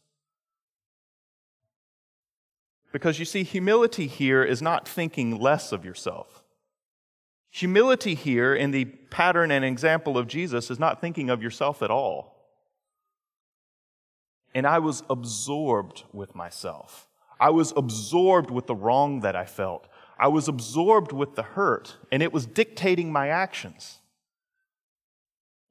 Because 2.92 3.18
you 3.18 3.24
see, 3.24 3.44
humility 3.44 4.06
here 4.06 4.42
is 4.42 4.60
not 4.60 4.88
thinking 4.88 5.38
less 5.38 5.72
of 5.72 5.84
yourself. 5.84 6.42
Humility 7.50 8.14
here 8.14 8.54
in 8.54 8.70
the 8.70 8.84
pattern 8.84 9.50
and 9.50 9.64
example 9.64 10.16
of 10.16 10.28
Jesus 10.28 10.70
is 10.70 10.78
not 10.78 11.00
thinking 11.00 11.30
of 11.30 11.42
yourself 11.42 11.82
at 11.82 11.90
all. 11.90 12.36
And 14.54 14.66
I 14.66 14.78
was 14.78 15.02
absorbed 15.08 16.04
with 16.12 16.34
myself. 16.34 17.08
I 17.38 17.50
was 17.50 17.72
absorbed 17.76 18.50
with 18.50 18.66
the 18.66 18.74
wrong 18.74 19.20
that 19.20 19.34
I 19.34 19.44
felt. 19.44 19.88
I 20.18 20.28
was 20.28 20.48
absorbed 20.48 21.12
with 21.12 21.34
the 21.34 21.42
hurt, 21.42 21.96
and 22.12 22.22
it 22.22 22.32
was 22.32 22.44
dictating 22.44 23.10
my 23.10 23.28
actions. 23.28 24.00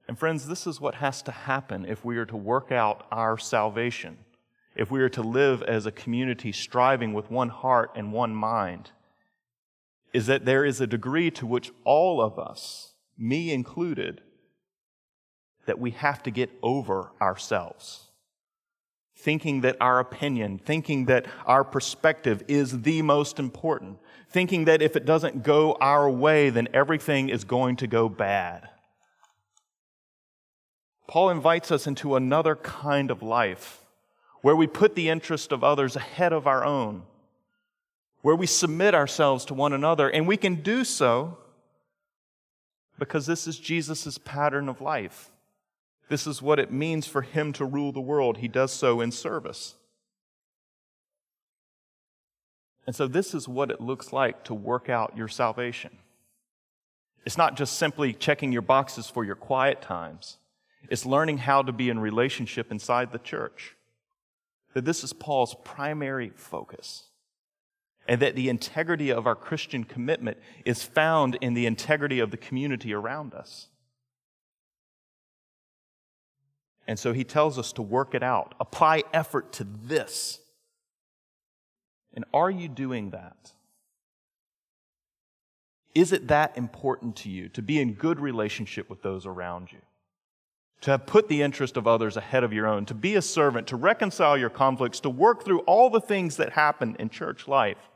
And 0.07 0.17
friends, 0.17 0.47
this 0.47 0.65
is 0.65 0.81
what 0.81 0.95
has 0.95 1.21
to 1.23 1.31
happen 1.31 1.85
if 1.85 2.03
we 2.03 2.17
are 2.17 2.25
to 2.25 2.35
work 2.35 2.71
out 2.71 3.05
our 3.11 3.37
salvation, 3.37 4.17
if 4.79 4.89
we 4.89 5.01
are 5.01 5.09
to 5.09 5.21
live 5.21 5.61
as 5.63 5.85
a 5.85 5.91
community 5.91 6.53
striving 6.53 7.11
with 7.11 7.29
one 7.29 7.49
heart 7.49 7.91
and 7.95 8.13
one 8.13 8.33
mind 8.33 8.91
is 10.13 10.25
that 10.27 10.45
there 10.45 10.63
is 10.63 10.79
a 10.79 10.87
degree 10.87 11.29
to 11.29 11.45
which 11.45 11.69
all 11.83 12.21
of 12.21 12.39
us, 12.39 12.93
me 13.17 13.51
included, 13.51 14.21
that 15.65 15.79
we 15.79 15.91
have 15.91 16.23
to 16.23 16.31
get 16.31 16.49
over 16.63 17.11
ourselves. 17.21 18.05
Thinking 19.17 19.59
that 19.61 19.75
our 19.81 19.99
opinion, 19.99 20.57
thinking 20.57 21.07
that 21.07 21.25
our 21.45 21.65
perspective 21.65 22.41
is 22.47 22.83
the 22.83 23.01
most 23.01 23.37
important, 23.37 23.97
thinking 24.29 24.63
that 24.63 24.81
if 24.81 24.95
it 24.95 25.05
doesn't 25.05 25.43
go 25.43 25.73
our 25.81 26.09
way, 26.09 26.49
then 26.49 26.69
everything 26.73 27.27
is 27.27 27.43
going 27.43 27.75
to 27.75 27.85
go 27.85 28.07
bad. 28.07 28.69
Paul 31.05 31.31
invites 31.31 31.69
us 31.69 31.85
into 31.85 32.15
another 32.15 32.55
kind 32.55 33.11
of 33.11 33.21
life 33.21 33.83
where 34.41 34.55
we 34.55 34.67
put 34.67 34.95
the 34.95 35.09
interest 35.09 35.51
of 35.51 35.63
others 35.63 35.95
ahead 35.95 36.33
of 36.33 36.47
our 36.47 36.63
own, 36.63 37.03
where 38.21 38.35
we 38.35 38.45
submit 38.45 38.95
ourselves 38.95 39.45
to 39.45 39.53
one 39.53 39.73
another, 39.73 40.09
and 40.09 40.27
we 40.27 40.37
can 40.37 40.55
do 40.55 40.83
so 40.83 41.37
because 42.97 43.25
this 43.25 43.47
is 43.47 43.57
Jesus' 43.57 44.17
pattern 44.17 44.69
of 44.69 44.81
life. 44.81 45.31
This 46.09 46.27
is 46.27 46.41
what 46.41 46.59
it 46.59 46.71
means 46.71 47.07
for 47.07 47.21
him 47.21 47.53
to 47.53 47.65
rule 47.65 47.91
the 47.91 48.01
world. 48.01 48.37
He 48.37 48.47
does 48.47 48.71
so 48.71 48.99
in 48.99 49.11
service. 49.11 49.75
And 52.87 52.95
so, 52.95 53.07
this 53.07 53.35
is 53.35 53.47
what 53.47 53.69
it 53.69 53.79
looks 53.79 54.11
like 54.11 54.43
to 54.45 54.53
work 54.55 54.89
out 54.89 55.15
your 55.15 55.27
salvation. 55.27 55.99
It's 57.25 57.37
not 57.37 57.55
just 57.55 57.77
simply 57.77 58.13
checking 58.13 58.51
your 58.51 58.63
boxes 58.63 59.07
for 59.07 59.23
your 59.23 59.35
quiet 59.35 59.81
times, 59.81 60.37
it's 60.89 61.05
learning 61.05 61.39
how 61.39 61.61
to 61.61 61.71
be 61.71 61.89
in 61.89 61.99
relationship 61.99 62.71
inside 62.71 63.11
the 63.11 63.19
church. 63.19 63.75
That 64.73 64.85
this 64.85 65.03
is 65.03 65.13
Paul's 65.13 65.55
primary 65.63 66.31
focus. 66.35 67.05
And 68.07 68.21
that 68.21 68.35
the 68.35 68.49
integrity 68.49 69.11
of 69.11 69.27
our 69.27 69.35
Christian 69.35 69.83
commitment 69.83 70.37
is 70.65 70.83
found 70.83 71.37
in 71.41 71.53
the 71.53 71.65
integrity 71.65 72.19
of 72.19 72.31
the 72.31 72.37
community 72.37 72.93
around 72.93 73.33
us. 73.33 73.67
And 76.87 76.97
so 76.97 77.13
he 77.13 77.23
tells 77.23 77.59
us 77.59 77.71
to 77.73 77.83
work 77.83 78.15
it 78.15 78.23
out, 78.23 78.55
apply 78.59 79.03
effort 79.13 79.53
to 79.53 79.63
this. 79.63 80.39
And 82.15 82.25
are 82.33 82.49
you 82.49 82.67
doing 82.67 83.11
that? 83.11 83.51
Is 85.93 86.11
it 86.11 86.29
that 86.29 86.57
important 86.57 87.15
to 87.17 87.29
you 87.29 87.49
to 87.49 87.61
be 87.61 87.79
in 87.79 87.93
good 87.93 88.19
relationship 88.19 88.89
with 88.89 89.03
those 89.03 89.27
around 89.27 89.71
you? 89.71 89.79
To 90.81 90.91
have 90.91 91.05
put 91.05 91.27
the 91.27 91.41
interest 91.41 91.75
of 91.75 91.87
others 91.87 92.15
ahead 92.15 92.43
of 92.43 92.53
your 92.53 92.65
own, 92.65 92.85
to 92.85 92.93
be 92.93 93.15
a 93.15 93.21
servant, 93.21 93.67
to 93.67 93.75
reconcile 93.75 94.37
your 94.37 94.49
conflicts, 94.49 95.01
to 95.01 95.09
work 95.09 95.43
through 95.43 95.59
all 95.61 95.89
the 95.89 95.99
things 95.99 96.37
that 96.37 96.53
happen 96.53 96.95
in 96.99 97.09
church 97.09 97.47
life? 97.47 97.89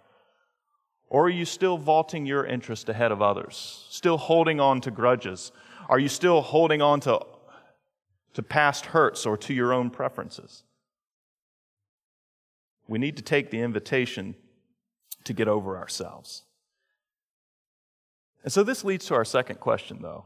Or 1.09 1.27
are 1.27 1.29
you 1.29 1.45
still 1.45 1.77
vaulting 1.77 2.25
your 2.25 2.45
interest 2.45 2.89
ahead 2.89 3.11
of 3.11 3.21
others? 3.21 3.85
Still 3.89 4.17
holding 4.17 4.59
on 4.59 4.81
to 4.81 4.91
grudges? 4.91 5.51
Are 5.87 5.99
you 5.99 6.09
still 6.09 6.41
holding 6.41 6.81
on 6.81 6.99
to 7.01 7.19
to 8.33 8.43
past 8.43 8.87
hurts 8.87 9.25
or 9.25 9.37
to 9.37 9.53
your 9.53 9.73
own 9.73 9.89
preferences. 9.89 10.63
We 12.87 12.99
need 12.99 13.15
to 13.17 13.23
take 13.23 13.51
the 13.51 13.61
invitation 13.61 14.35
to 15.23 15.33
get 15.33 15.47
over 15.47 15.77
ourselves. 15.77 16.43
And 18.43 18.51
so 18.51 18.63
this 18.63 18.83
leads 18.83 19.05
to 19.05 19.15
our 19.15 19.23
second 19.23 19.59
question, 19.59 19.99
though. 20.01 20.25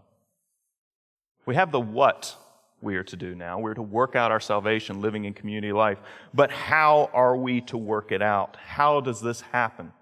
We 1.46 1.56
have 1.56 1.72
the 1.72 1.80
what 1.80 2.36
we 2.82 2.96
are 2.96 3.04
to 3.04 3.16
do 3.16 3.36
now. 3.36 3.60
We're 3.60 3.74
to 3.74 3.82
work 3.82 4.16
out 4.16 4.32
our 4.32 4.40
salvation 4.40 5.02
living 5.02 5.26
in 5.26 5.34
community 5.34 5.74
life. 5.74 5.98
But 6.34 6.52
how 6.52 7.10
are 7.14 7.36
we 7.36 7.62
to 7.62 7.78
work 7.78 8.12
it 8.12 8.22
out? 8.22 8.58
How 8.58 9.02
does 9.02 9.22
this 9.22 9.42
happen? 9.42 9.94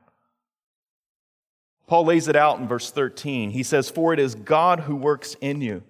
Paul 1.87 2.05
lays 2.05 2.27
it 2.27 2.35
out 2.35 2.59
in 2.59 2.67
verse 2.67 2.91
13. 2.91 3.51
He 3.51 3.63
says, 3.63 3.89
For 3.89 4.13
it 4.13 4.19
is 4.19 4.35
God 4.35 4.81
who 4.81 4.95
works 4.95 5.35
in 5.39 5.61
you 5.61 5.83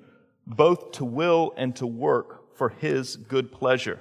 both 0.47 0.91
to 0.93 1.05
will 1.05 1.53
and 1.57 1.75
to 1.77 1.87
work 1.87 2.55
for 2.55 2.69
his 2.69 3.15
good 3.15 3.51
pleasure. 3.51 3.99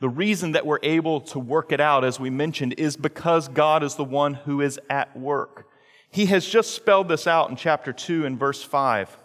The 0.00 0.08
reason 0.08 0.52
that 0.52 0.66
we're 0.66 0.78
able 0.82 1.20
to 1.22 1.38
work 1.38 1.72
it 1.72 1.80
out, 1.80 2.04
as 2.04 2.20
we 2.20 2.30
mentioned, 2.30 2.74
is 2.78 2.96
because 2.96 3.48
God 3.48 3.82
is 3.82 3.96
the 3.96 4.04
one 4.04 4.34
who 4.34 4.60
is 4.60 4.78
at 4.88 5.16
work. 5.16 5.66
He 6.10 6.26
has 6.26 6.46
just 6.46 6.74
spelled 6.74 7.08
this 7.08 7.26
out 7.26 7.50
in 7.50 7.56
chapter 7.56 7.92
2 7.92 8.24
and 8.24 8.38
verse 8.38 8.62
5. 8.62 9.16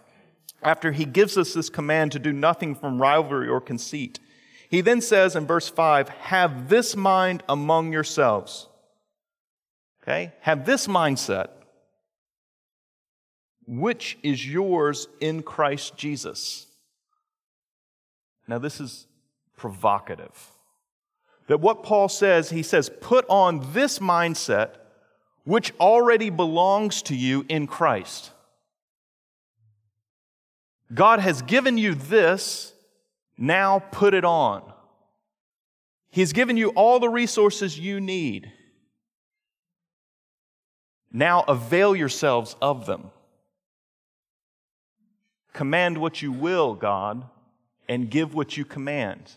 After 0.64 0.92
he 0.92 1.06
gives 1.06 1.38
us 1.38 1.54
this 1.54 1.70
command 1.70 2.12
to 2.14 2.20
do 2.20 2.32
nothing 2.32 2.76
from 2.76 3.02
rivalry 3.02 3.48
or 3.48 3.62
conceit, 3.62 4.20
he 4.70 4.82
then 4.82 5.02
says 5.02 5.36
in 5.36 5.46
verse 5.46 5.70
5, 5.70 6.10
Have 6.10 6.70
this 6.70 6.96
mind 6.96 7.44
among 7.48 7.94
yourselves. 7.94 8.68
Okay? 10.02 10.34
Have 10.42 10.66
this 10.66 10.88
mindset 10.88 11.50
which 13.66 14.18
is 14.24 14.46
yours 14.46 15.08
in 15.22 15.42
Christ 15.42 15.96
Jesus. 15.96 16.68
Now, 18.48 18.58
this 18.58 18.82
is 18.82 19.08
provocative. 19.56 20.52
That 21.48 21.62
what 21.62 21.84
Paul 21.84 22.10
says, 22.10 22.50
he 22.50 22.64
says, 22.64 22.90
put 23.02 23.26
on 23.30 23.66
this 23.74 24.00
mindset 24.00 24.72
which 25.46 25.74
already 25.80 26.30
belongs 26.30 27.02
to 27.04 27.16
you 27.16 27.46
in 27.48 27.68
Christ. 27.68 28.33
God 30.94 31.20
has 31.20 31.42
given 31.42 31.78
you 31.78 31.96
this, 31.96 32.74
now 33.38 33.80
put 33.80 34.14
it 34.14 34.26
on. 34.26 34.62
He's 36.10 36.34
given 36.34 36.58
you 36.58 36.70
all 36.70 37.00
the 37.00 37.10
resources 37.10 37.80
you 37.80 38.00
need. 38.00 38.52
Now 41.12 41.42
avail 41.48 41.96
yourselves 41.96 42.56
of 42.62 42.86
them. 42.86 43.12
Command 45.54 45.98
what 45.98 46.22
you 46.22 46.32
will, 46.32 46.74
God, 46.74 47.24
and 47.88 48.10
give 48.10 48.34
what 48.34 48.58
you 48.58 48.66
command. 48.66 49.32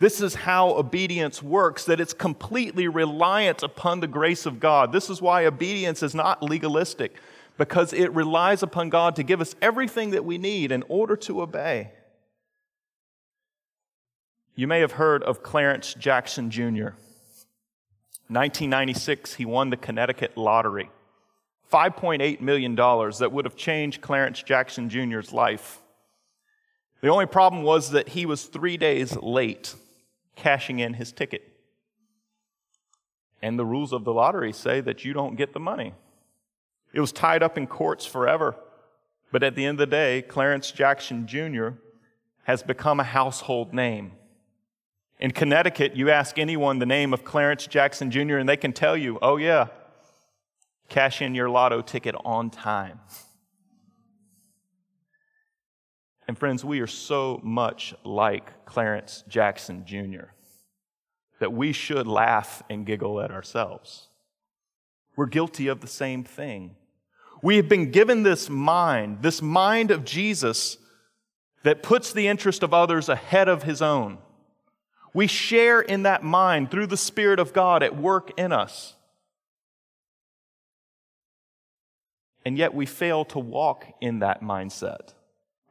This 0.00 0.20
is 0.20 0.34
how 0.34 0.70
obedience 0.70 1.42
works, 1.42 1.84
that 1.86 2.00
it's 2.00 2.14
completely 2.14 2.86
reliant 2.86 3.62
upon 3.62 4.00
the 4.00 4.06
grace 4.06 4.46
of 4.46 4.60
God. 4.60 4.92
This 4.92 5.10
is 5.10 5.20
why 5.20 5.44
obedience 5.44 6.02
is 6.02 6.14
not 6.14 6.42
legalistic, 6.42 7.16
because 7.58 7.92
it 7.92 8.14
relies 8.14 8.62
upon 8.62 8.88
God 8.88 9.16
to 9.16 9.22
give 9.22 9.40
us 9.40 9.54
everything 9.60 10.10
that 10.10 10.24
we 10.24 10.38
need 10.38 10.72
in 10.72 10.84
order 10.88 11.16
to 11.16 11.42
obey. 11.42 11.90
You 14.54 14.66
may 14.66 14.80
have 14.80 14.92
heard 14.92 15.22
of 15.24 15.42
Clarence 15.42 15.92
Jackson 15.94 16.50
Jr. 16.50 16.94
1996, 18.30 19.34
he 19.34 19.44
won 19.44 19.70
the 19.70 19.76
Connecticut 19.76 20.36
lottery. 20.36 20.90
$5.8 21.72 22.40
million 22.40 22.74
that 22.74 23.30
would 23.32 23.44
have 23.44 23.56
changed 23.56 24.00
Clarence 24.00 24.42
Jackson 24.42 24.88
Jr.'s 24.88 25.32
life. 25.32 25.80
The 27.00 27.08
only 27.08 27.26
problem 27.26 27.62
was 27.62 27.90
that 27.90 28.10
he 28.10 28.26
was 28.26 28.44
three 28.44 28.76
days 28.76 29.16
late 29.16 29.74
cashing 30.36 30.78
in 30.78 30.94
his 30.94 31.12
ticket. 31.12 31.42
And 33.42 33.58
the 33.58 33.66
rules 33.66 33.92
of 33.92 34.04
the 34.04 34.12
lottery 34.12 34.52
say 34.52 34.80
that 34.80 35.04
you 35.04 35.12
don't 35.12 35.36
get 35.36 35.52
the 35.52 35.60
money. 35.60 35.94
It 36.92 37.00
was 37.00 37.12
tied 37.12 37.42
up 37.42 37.58
in 37.58 37.66
courts 37.66 38.06
forever. 38.06 38.56
But 39.30 39.42
at 39.42 39.54
the 39.54 39.64
end 39.64 39.80
of 39.80 39.88
the 39.88 39.94
day, 39.94 40.22
Clarence 40.22 40.70
Jackson 40.70 41.26
Jr. 41.26 41.70
has 42.44 42.62
become 42.62 42.98
a 42.98 43.04
household 43.04 43.74
name. 43.74 44.12
In 45.20 45.32
Connecticut, 45.32 45.96
you 45.96 46.10
ask 46.10 46.38
anyone 46.38 46.78
the 46.78 46.86
name 46.86 47.12
of 47.12 47.24
Clarence 47.24 47.66
Jackson 47.66 48.10
Jr., 48.10 48.36
and 48.36 48.48
they 48.48 48.56
can 48.56 48.72
tell 48.72 48.96
you, 48.96 49.18
oh, 49.20 49.36
yeah, 49.36 49.66
Cash 50.88 51.20
in 51.20 51.34
your 51.34 51.50
lotto 51.50 51.82
ticket 51.82 52.14
on 52.24 52.48
time. 52.48 53.00
And 56.26 56.38
friends, 56.38 56.64
we 56.64 56.80
are 56.80 56.86
so 56.86 57.40
much 57.42 57.94
like 58.04 58.64
Clarence 58.64 59.24
Jackson 59.28 59.84
Jr. 59.86 60.28
that 61.40 61.52
we 61.52 61.72
should 61.72 62.06
laugh 62.06 62.62
and 62.70 62.86
giggle 62.86 63.20
at 63.20 63.30
ourselves. 63.30 64.08
We're 65.16 65.26
guilty 65.26 65.68
of 65.68 65.80
the 65.80 65.86
same 65.86 66.24
thing. 66.24 66.76
We 67.42 67.56
have 67.56 67.68
been 67.68 67.90
given 67.90 68.22
this 68.22 68.48
mind, 68.48 69.22
this 69.22 69.40
mind 69.40 69.90
of 69.90 70.04
Jesus 70.04 70.78
that 71.62 71.82
puts 71.82 72.12
the 72.12 72.28
interest 72.28 72.62
of 72.62 72.74
others 72.74 73.08
ahead 73.08 73.48
of 73.48 73.62
his 73.62 73.82
own. 73.82 74.18
We 75.14 75.26
share 75.26 75.80
in 75.80 76.02
that 76.04 76.22
mind 76.22 76.70
through 76.70 76.88
the 76.88 76.96
Spirit 76.96 77.38
of 77.38 77.52
God 77.52 77.82
at 77.82 77.96
work 77.96 78.32
in 78.38 78.52
us. 78.52 78.94
and 82.48 82.56
yet 82.56 82.72
we 82.72 82.86
fail 82.86 83.26
to 83.26 83.38
walk 83.38 83.84
in 84.00 84.20
that 84.20 84.40
mindset. 84.40 85.12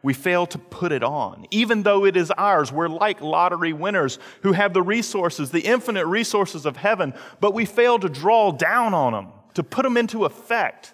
We 0.03 0.13
fail 0.13 0.45
to 0.45 0.59
put 0.59 0.91
it 0.91 1.01
on. 1.01 1.47
Even 1.49 1.81
though 1.81 2.05
it 2.05 2.15
is 2.15 2.29
ours, 2.37 2.71
we're 2.71 2.87
like 2.87 3.19
lottery 3.19 3.73
winners 3.73 4.19
who 4.43 4.51
have 4.51 4.73
the 4.73 4.83
resources, 4.83 5.49
the 5.49 5.61
infinite 5.61 6.05
resources 6.05 6.67
of 6.67 6.77
heaven, 6.77 7.15
but 7.39 7.55
we 7.55 7.65
fail 7.65 7.97
to 7.97 8.07
draw 8.07 8.51
down 8.51 8.93
on 8.93 9.13
them, 9.13 9.29
to 9.55 9.63
put 9.63 9.81
them 9.81 9.97
into 9.97 10.25
effect. 10.25 10.93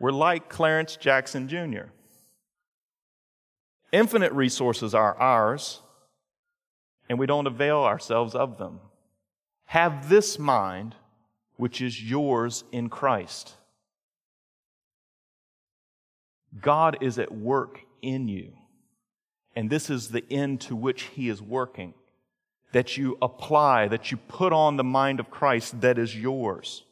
We're 0.00 0.12
like 0.12 0.48
Clarence 0.48 0.96
Jackson 0.96 1.46
Jr. 1.46 1.90
Infinite 3.92 4.32
resources 4.32 4.94
are 4.94 5.16
ours, 5.18 5.82
and 7.08 7.18
we 7.18 7.26
don't 7.26 7.46
avail 7.46 7.80
ourselves 7.80 8.34
of 8.34 8.58
them. 8.58 8.80
have 9.66 10.08
this 10.08 10.36
mind 10.38 10.96
which 11.56 11.80
is 11.80 12.02
yours 12.02 12.64
in 12.72 12.88
Christ. 12.88 13.54
God 16.60 16.98
is 17.00 17.18
at 17.18 17.30
work 17.30 17.82
in 18.02 18.26
you. 18.26 18.52
And 19.54 19.68
this 19.68 19.90
is 19.90 20.08
the 20.08 20.24
end 20.30 20.60
to 20.62 20.74
which 20.74 21.02
He 21.02 21.28
is 21.28 21.42
working. 21.42 21.94
That 22.72 22.96
you 22.96 23.18
apply, 23.20 23.88
that 23.88 24.10
you 24.10 24.16
put 24.16 24.52
on 24.52 24.76
the 24.76 24.84
mind 24.84 25.20
of 25.20 25.30
Christ 25.30 25.80
that 25.82 25.98
is 25.98 26.16
yours. 26.16 26.84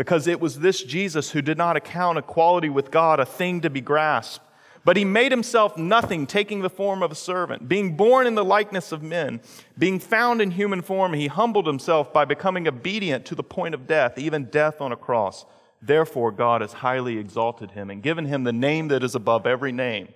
Because 0.00 0.26
it 0.26 0.40
was 0.40 0.60
this 0.60 0.82
Jesus 0.82 1.32
who 1.32 1.42
did 1.42 1.58
not 1.58 1.76
account 1.76 2.16
equality 2.16 2.70
with 2.70 2.90
God 2.90 3.20
a 3.20 3.26
thing 3.26 3.60
to 3.60 3.68
be 3.68 3.82
grasped, 3.82 4.42
but 4.82 4.96
he 4.96 5.04
made 5.04 5.30
himself 5.30 5.76
nothing, 5.76 6.26
taking 6.26 6.62
the 6.62 6.70
form 6.70 7.02
of 7.02 7.12
a 7.12 7.14
servant. 7.14 7.68
Being 7.68 7.98
born 7.98 8.26
in 8.26 8.34
the 8.34 8.42
likeness 8.42 8.92
of 8.92 9.02
men, 9.02 9.42
being 9.76 9.98
found 9.98 10.40
in 10.40 10.52
human 10.52 10.80
form, 10.80 11.12
he 11.12 11.26
humbled 11.26 11.66
himself 11.66 12.14
by 12.14 12.24
becoming 12.24 12.66
obedient 12.66 13.26
to 13.26 13.34
the 13.34 13.42
point 13.42 13.74
of 13.74 13.86
death, 13.86 14.16
even 14.16 14.46
death 14.46 14.80
on 14.80 14.90
a 14.90 14.96
cross. 14.96 15.44
Therefore, 15.82 16.32
God 16.32 16.62
has 16.62 16.72
highly 16.72 17.18
exalted 17.18 17.72
him 17.72 17.90
and 17.90 18.02
given 18.02 18.24
him 18.24 18.44
the 18.44 18.54
name 18.54 18.88
that 18.88 19.04
is 19.04 19.14
above 19.14 19.46
every 19.46 19.70
name. 19.70 20.08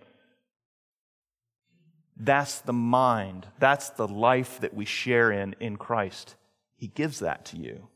That's 2.16 2.60
the 2.60 2.72
mind. 2.72 3.48
That's 3.58 3.90
the 3.90 4.08
life 4.08 4.60
that 4.60 4.72
we 4.72 4.86
share 4.86 5.30
in 5.30 5.54
in 5.60 5.76
Christ. 5.76 6.36
He 6.74 6.86
gives 6.86 7.18
that 7.18 7.44
to 7.44 7.58
you. 7.58 7.88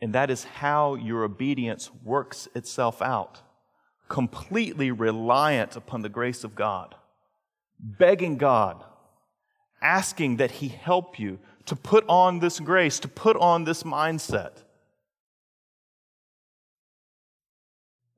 And 0.00 0.14
that 0.14 0.30
is 0.30 0.44
how 0.44 0.94
your 0.94 1.24
obedience 1.24 1.90
works 2.04 2.48
itself 2.54 3.02
out. 3.02 3.42
Completely 4.08 4.90
reliant 4.90 5.76
upon 5.76 6.02
the 6.02 6.08
grace 6.08 6.44
of 6.44 6.54
God. 6.54 6.94
Begging 7.80 8.36
God, 8.36 8.84
asking 9.82 10.36
that 10.36 10.52
He 10.52 10.68
help 10.68 11.18
you 11.18 11.38
to 11.66 11.76
put 11.76 12.04
on 12.08 12.38
this 12.38 12.60
grace, 12.60 12.98
to 13.00 13.08
put 13.08 13.36
on 13.36 13.64
this 13.64 13.82
mindset. 13.82 14.62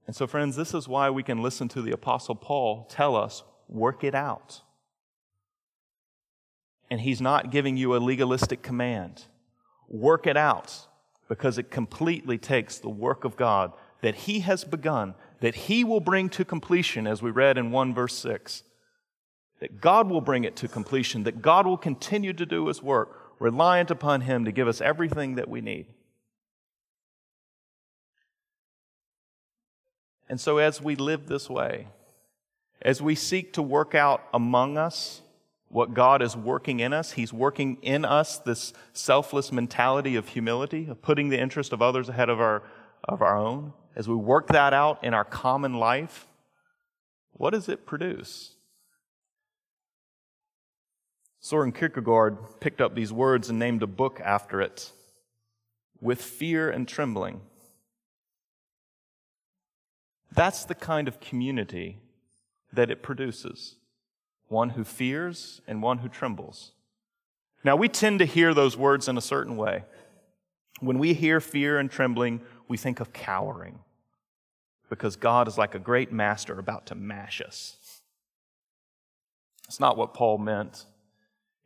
And 0.06 0.14
so, 0.14 0.26
friends, 0.26 0.56
this 0.56 0.74
is 0.74 0.88
why 0.88 1.10
we 1.10 1.22
can 1.22 1.42
listen 1.42 1.68
to 1.68 1.82
the 1.82 1.92
Apostle 1.92 2.34
Paul 2.34 2.86
tell 2.90 3.16
us 3.16 3.42
work 3.68 4.02
it 4.04 4.14
out. 4.14 4.60
And 6.90 7.00
he's 7.00 7.20
not 7.20 7.52
giving 7.52 7.76
you 7.76 7.94
a 7.94 7.98
legalistic 7.98 8.62
command. 8.62 9.24
Work 9.88 10.26
it 10.26 10.36
out 10.36 10.88
because 11.30 11.58
it 11.58 11.70
completely 11.70 12.36
takes 12.36 12.78
the 12.78 12.88
work 12.88 13.24
of 13.24 13.36
God 13.36 13.72
that 14.02 14.16
he 14.16 14.40
has 14.40 14.64
begun, 14.64 15.14
that 15.38 15.54
he 15.54 15.84
will 15.84 16.00
bring 16.00 16.28
to 16.30 16.44
completion, 16.44 17.06
as 17.06 17.22
we 17.22 17.30
read 17.30 17.56
in 17.56 17.70
1 17.70 17.94
verse 17.94 18.16
6. 18.16 18.64
That 19.60 19.80
God 19.80 20.10
will 20.10 20.20
bring 20.20 20.42
it 20.42 20.56
to 20.56 20.66
completion, 20.66 21.22
that 21.22 21.40
God 21.40 21.68
will 21.68 21.76
continue 21.76 22.32
to 22.32 22.44
do 22.44 22.66
his 22.66 22.82
work, 22.82 23.36
reliant 23.38 23.92
upon 23.92 24.22
him 24.22 24.44
to 24.44 24.50
give 24.50 24.66
us 24.66 24.80
everything 24.80 25.36
that 25.36 25.48
we 25.48 25.60
need. 25.60 25.86
And 30.28 30.40
so, 30.40 30.58
as 30.58 30.82
we 30.82 30.96
live 30.96 31.28
this 31.28 31.48
way, 31.48 31.86
as 32.82 33.00
we 33.00 33.14
seek 33.14 33.52
to 33.52 33.62
work 33.62 33.94
out 33.94 34.24
among 34.34 34.76
us 34.76 35.22
what 35.70 35.94
God 35.94 36.20
is 36.20 36.36
working 36.36 36.80
in 36.80 36.92
us, 36.92 37.12
He's 37.12 37.32
working 37.32 37.78
in 37.80 38.04
us 38.04 38.38
this 38.38 38.72
selfless 38.92 39.52
mentality 39.52 40.16
of 40.16 40.28
humility, 40.28 40.88
of 40.88 41.00
putting 41.00 41.28
the 41.28 41.40
interest 41.40 41.72
of 41.72 41.80
others 41.80 42.08
ahead 42.08 42.28
of 42.28 42.40
our, 42.40 42.64
of 43.04 43.22
our 43.22 43.36
own. 43.36 43.72
As 43.94 44.08
we 44.08 44.16
work 44.16 44.48
that 44.48 44.74
out 44.74 45.02
in 45.04 45.14
our 45.14 45.24
common 45.24 45.74
life, 45.74 46.26
what 47.32 47.50
does 47.50 47.68
it 47.68 47.86
produce? 47.86 48.56
Soren 51.38 51.72
Kierkegaard 51.72 52.60
picked 52.60 52.80
up 52.80 52.96
these 52.96 53.12
words 53.12 53.48
and 53.48 53.58
named 53.58 53.82
a 53.84 53.86
book 53.86 54.20
after 54.22 54.60
it 54.60 54.90
with 56.00 56.20
fear 56.20 56.68
and 56.68 56.86
trembling. 56.86 57.42
That's 60.32 60.64
the 60.64 60.74
kind 60.74 61.06
of 61.06 61.20
community 61.20 61.98
that 62.72 62.90
it 62.90 63.02
produces 63.02 63.76
one 64.50 64.70
who 64.70 64.84
fears 64.84 65.62
and 65.66 65.80
one 65.80 65.98
who 65.98 66.08
trembles. 66.08 66.72
Now, 67.64 67.76
we 67.76 67.88
tend 67.88 68.18
to 68.18 68.24
hear 68.24 68.52
those 68.52 68.76
words 68.76 69.08
in 69.08 69.16
a 69.16 69.22
certain 69.22 69.56
way. 69.56 69.84
When 70.80 70.98
we 70.98 71.14
hear 71.14 71.40
fear 71.40 71.78
and 71.78 71.90
trembling, 71.90 72.40
we 72.68 72.76
think 72.76 73.00
of 73.00 73.12
cowering 73.12 73.78
because 74.88 75.14
God 75.16 75.46
is 75.46 75.56
like 75.56 75.74
a 75.74 75.78
great 75.78 76.12
master 76.12 76.58
about 76.58 76.86
to 76.86 76.94
mash 76.94 77.40
us. 77.40 77.76
It's 79.68 79.78
not 79.78 79.96
what 79.96 80.14
Paul 80.14 80.38
meant. 80.38 80.84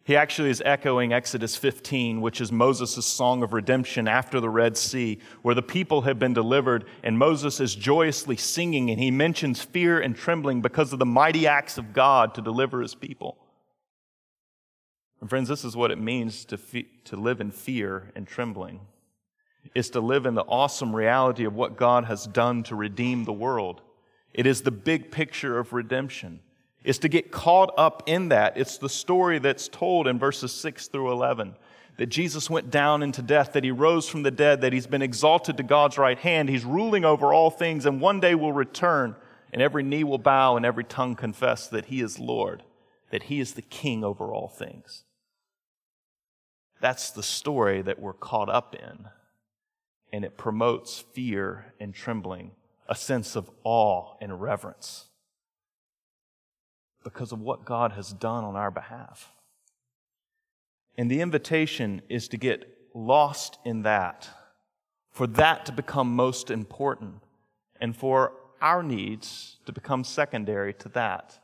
He 0.04 0.16
actually 0.16 0.50
is 0.50 0.62
echoing 0.66 1.14
Exodus 1.14 1.56
15, 1.56 2.20
which 2.20 2.38
is 2.42 2.52
Moses' 2.52 3.06
song 3.06 3.42
of 3.42 3.54
redemption 3.54 4.06
after 4.06 4.38
the 4.38 4.50
Red 4.50 4.76
Sea, 4.76 5.18
where 5.40 5.54
the 5.54 5.62
people 5.62 6.02
have 6.02 6.18
been 6.18 6.34
delivered, 6.34 6.84
and 7.02 7.18
Moses 7.18 7.58
is 7.58 7.74
joyously 7.74 8.36
singing, 8.36 8.90
and 8.90 9.00
he 9.00 9.10
mentions 9.10 9.62
fear 9.62 9.98
and 9.98 10.14
trembling 10.14 10.60
because 10.60 10.92
of 10.92 10.98
the 10.98 11.06
mighty 11.06 11.46
acts 11.46 11.78
of 11.78 11.94
God 11.94 12.34
to 12.34 12.42
deliver 12.42 12.82
his 12.82 12.94
people. 12.94 13.38
And 15.22 15.30
friends, 15.30 15.48
this 15.48 15.64
is 15.64 15.74
what 15.74 15.90
it 15.90 15.98
means 15.98 16.44
to, 16.46 16.58
fe- 16.58 16.88
to 17.04 17.16
live 17.16 17.40
in 17.40 17.50
fear 17.50 18.12
and 18.14 18.26
trembling. 18.26 18.80
It's 19.74 19.88
to 19.90 20.00
live 20.00 20.26
in 20.26 20.34
the 20.34 20.42
awesome 20.42 20.94
reality 20.94 21.46
of 21.46 21.54
what 21.54 21.78
God 21.78 22.04
has 22.04 22.26
done 22.26 22.62
to 22.64 22.76
redeem 22.76 23.24
the 23.24 23.32
world. 23.32 23.80
It 24.34 24.46
is 24.46 24.60
the 24.60 24.70
big 24.70 25.10
picture 25.10 25.58
of 25.58 25.72
redemption 25.72 26.40
is 26.84 26.98
to 26.98 27.08
get 27.08 27.32
caught 27.32 27.72
up 27.78 28.02
in 28.06 28.28
that. 28.28 28.56
It's 28.56 28.78
the 28.78 28.90
story 28.90 29.38
that's 29.38 29.68
told 29.68 30.06
in 30.06 30.18
verses 30.18 30.52
6 30.52 30.88
through 30.88 31.10
11 31.10 31.56
that 31.96 32.06
Jesus 32.06 32.50
went 32.50 32.70
down 32.70 33.02
into 33.02 33.22
death, 33.22 33.52
that 33.52 33.64
he 33.64 33.70
rose 33.70 34.08
from 34.08 34.24
the 34.24 34.30
dead, 34.30 34.60
that 34.60 34.72
he's 34.72 34.86
been 34.86 35.00
exalted 35.00 35.56
to 35.56 35.62
God's 35.62 35.96
right 35.96 36.18
hand, 36.18 36.48
he's 36.48 36.64
ruling 36.64 37.04
over 37.04 37.32
all 37.32 37.50
things, 37.50 37.86
and 37.86 38.00
one 38.00 38.18
day 38.18 38.34
will 38.34 38.52
return, 38.52 39.14
and 39.52 39.62
every 39.62 39.84
knee 39.84 40.02
will 40.02 40.18
bow 40.18 40.56
and 40.56 40.66
every 40.66 40.82
tongue 40.82 41.14
confess 41.14 41.68
that 41.68 41.86
he 41.86 42.00
is 42.00 42.18
Lord, 42.18 42.64
that 43.10 43.24
he 43.24 43.38
is 43.38 43.54
the 43.54 43.62
king 43.62 44.02
over 44.02 44.34
all 44.34 44.48
things. 44.48 45.04
That's 46.80 47.12
the 47.12 47.22
story 47.22 47.80
that 47.80 48.00
we're 48.00 48.12
caught 48.12 48.48
up 48.48 48.74
in, 48.74 49.06
and 50.12 50.24
it 50.24 50.36
promotes 50.36 50.98
fear 50.98 51.72
and 51.78 51.94
trembling, 51.94 52.50
a 52.88 52.96
sense 52.96 53.36
of 53.36 53.48
awe 53.62 54.16
and 54.20 54.42
reverence 54.42 55.06
because 57.04 57.30
of 57.30 57.40
what 57.40 57.64
God 57.64 57.92
has 57.92 58.12
done 58.12 58.42
on 58.42 58.56
our 58.56 58.70
behalf. 58.70 59.32
And 60.96 61.10
the 61.10 61.20
invitation 61.20 62.02
is 62.08 62.28
to 62.28 62.36
get 62.36 62.68
lost 62.94 63.58
in 63.64 63.82
that, 63.82 64.28
for 65.10 65.26
that 65.26 65.66
to 65.66 65.72
become 65.72 66.14
most 66.14 66.50
important, 66.50 67.22
and 67.80 67.96
for 67.96 68.32
our 68.60 68.82
needs 68.82 69.58
to 69.66 69.72
become 69.72 70.04
secondary 70.04 70.72
to 70.74 70.88
that. 70.90 71.38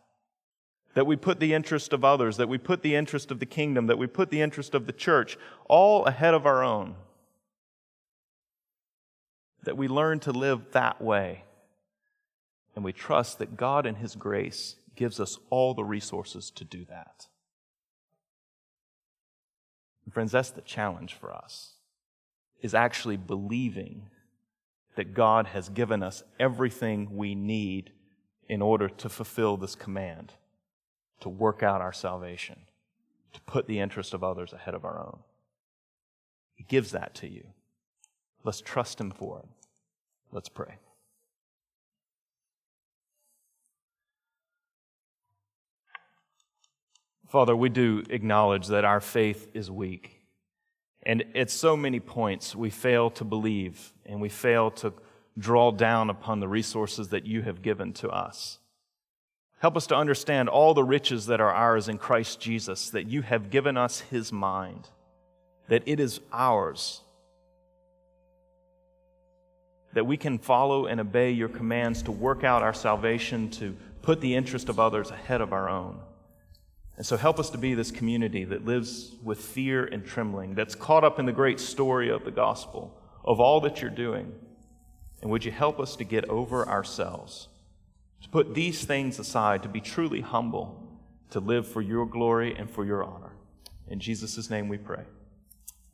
That 0.94 1.06
we 1.06 1.16
put 1.16 1.38
the 1.38 1.54
interest 1.54 1.92
of 1.92 2.04
others, 2.04 2.36
that 2.38 2.48
we 2.48 2.58
put 2.58 2.82
the 2.82 2.96
interest 2.96 3.30
of 3.30 3.38
the 3.38 3.46
kingdom, 3.46 3.86
that 3.86 3.98
we 3.98 4.06
put 4.06 4.30
the 4.30 4.40
interest 4.40 4.74
of 4.74 4.86
the 4.86 4.92
church 4.92 5.36
all 5.68 6.06
ahead 6.06 6.34
of 6.34 6.46
our 6.46 6.64
own. 6.64 6.96
That 9.64 9.76
we 9.76 9.88
learn 9.88 10.20
to 10.20 10.32
live 10.32 10.72
that 10.72 11.02
way. 11.02 11.44
And 12.74 12.84
we 12.84 12.92
trust 12.92 13.38
that 13.38 13.56
God 13.56 13.84
in 13.84 13.96
His 13.96 14.16
grace 14.16 14.76
gives 15.00 15.18
us 15.18 15.38
all 15.48 15.72
the 15.72 15.82
resources 15.82 16.50
to 16.50 16.62
do 16.62 16.84
that. 16.84 17.26
And 20.04 20.12
friends, 20.12 20.30
that's 20.30 20.50
the 20.50 20.60
challenge 20.60 21.14
for 21.14 21.32
us, 21.32 21.76
is 22.60 22.74
actually 22.74 23.16
believing 23.16 24.10
that 24.96 25.14
God 25.14 25.46
has 25.46 25.70
given 25.70 26.02
us 26.02 26.22
everything 26.38 27.16
we 27.16 27.34
need 27.34 27.92
in 28.46 28.60
order 28.60 28.90
to 28.90 29.08
fulfill 29.08 29.56
this 29.56 29.74
command, 29.74 30.34
to 31.20 31.30
work 31.30 31.62
out 31.62 31.80
our 31.80 31.94
salvation, 31.94 32.58
to 33.32 33.40
put 33.46 33.66
the 33.66 33.80
interest 33.80 34.12
of 34.12 34.22
others 34.22 34.52
ahead 34.52 34.74
of 34.74 34.84
our 34.84 34.98
own. 34.98 35.20
He 36.56 36.64
gives 36.64 36.90
that 36.90 37.14
to 37.14 37.26
you. 37.26 37.46
Let's 38.44 38.60
trust 38.60 39.00
Him 39.00 39.12
for 39.12 39.38
it. 39.38 39.48
Let's 40.30 40.50
pray. 40.50 40.74
Father, 47.30 47.54
we 47.54 47.68
do 47.68 48.02
acknowledge 48.10 48.66
that 48.66 48.84
our 48.84 49.00
faith 49.00 49.46
is 49.54 49.70
weak. 49.70 50.20
And 51.04 51.24
at 51.36 51.48
so 51.48 51.76
many 51.76 52.00
points, 52.00 52.56
we 52.56 52.70
fail 52.70 53.08
to 53.10 53.24
believe 53.24 53.92
and 54.04 54.20
we 54.20 54.28
fail 54.28 54.72
to 54.72 54.92
draw 55.38 55.70
down 55.70 56.10
upon 56.10 56.40
the 56.40 56.48
resources 56.48 57.10
that 57.10 57.26
you 57.26 57.42
have 57.42 57.62
given 57.62 57.92
to 57.94 58.08
us. 58.08 58.58
Help 59.60 59.76
us 59.76 59.86
to 59.86 59.96
understand 59.96 60.48
all 60.48 60.74
the 60.74 60.82
riches 60.82 61.26
that 61.26 61.40
are 61.40 61.52
ours 61.52 61.88
in 61.88 61.98
Christ 61.98 62.40
Jesus, 62.40 62.90
that 62.90 63.08
you 63.08 63.22
have 63.22 63.48
given 63.48 63.76
us 63.76 64.00
his 64.00 64.32
mind, 64.32 64.88
that 65.68 65.84
it 65.86 66.00
is 66.00 66.18
ours, 66.32 67.02
that 69.92 70.04
we 70.04 70.16
can 70.16 70.36
follow 70.36 70.86
and 70.86 71.00
obey 71.00 71.30
your 71.30 71.48
commands 71.48 72.02
to 72.02 72.10
work 72.10 72.42
out 72.42 72.64
our 72.64 72.74
salvation, 72.74 73.50
to 73.50 73.76
put 74.02 74.20
the 74.20 74.34
interest 74.34 74.68
of 74.68 74.80
others 74.80 75.12
ahead 75.12 75.40
of 75.40 75.52
our 75.52 75.68
own. 75.68 76.00
And 77.00 77.06
so 77.06 77.16
help 77.16 77.38
us 77.38 77.48
to 77.48 77.56
be 77.56 77.72
this 77.72 77.90
community 77.90 78.44
that 78.44 78.66
lives 78.66 79.16
with 79.22 79.40
fear 79.40 79.86
and 79.86 80.04
trembling, 80.04 80.54
that's 80.54 80.74
caught 80.74 81.02
up 81.02 81.18
in 81.18 81.24
the 81.24 81.32
great 81.32 81.58
story 81.58 82.10
of 82.10 82.26
the 82.26 82.30
gospel, 82.30 82.94
of 83.24 83.40
all 83.40 83.58
that 83.62 83.80
you're 83.80 83.90
doing. 83.90 84.34
And 85.22 85.30
would 85.30 85.42
you 85.42 85.50
help 85.50 85.80
us 85.80 85.96
to 85.96 86.04
get 86.04 86.28
over 86.28 86.68
ourselves, 86.68 87.48
to 88.22 88.28
put 88.28 88.52
these 88.52 88.84
things 88.84 89.18
aside, 89.18 89.62
to 89.62 89.68
be 89.70 89.80
truly 89.80 90.20
humble, 90.20 91.00
to 91.30 91.40
live 91.40 91.66
for 91.66 91.80
your 91.80 92.04
glory 92.04 92.54
and 92.54 92.70
for 92.70 92.84
your 92.84 93.02
honor. 93.02 93.32
In 93.88 93.98
Jesus' 93.98 94.50
name 94.50 94.68
we 94.68 94.76
pray. 94.76 95.04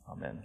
Amen. 0.09 0.43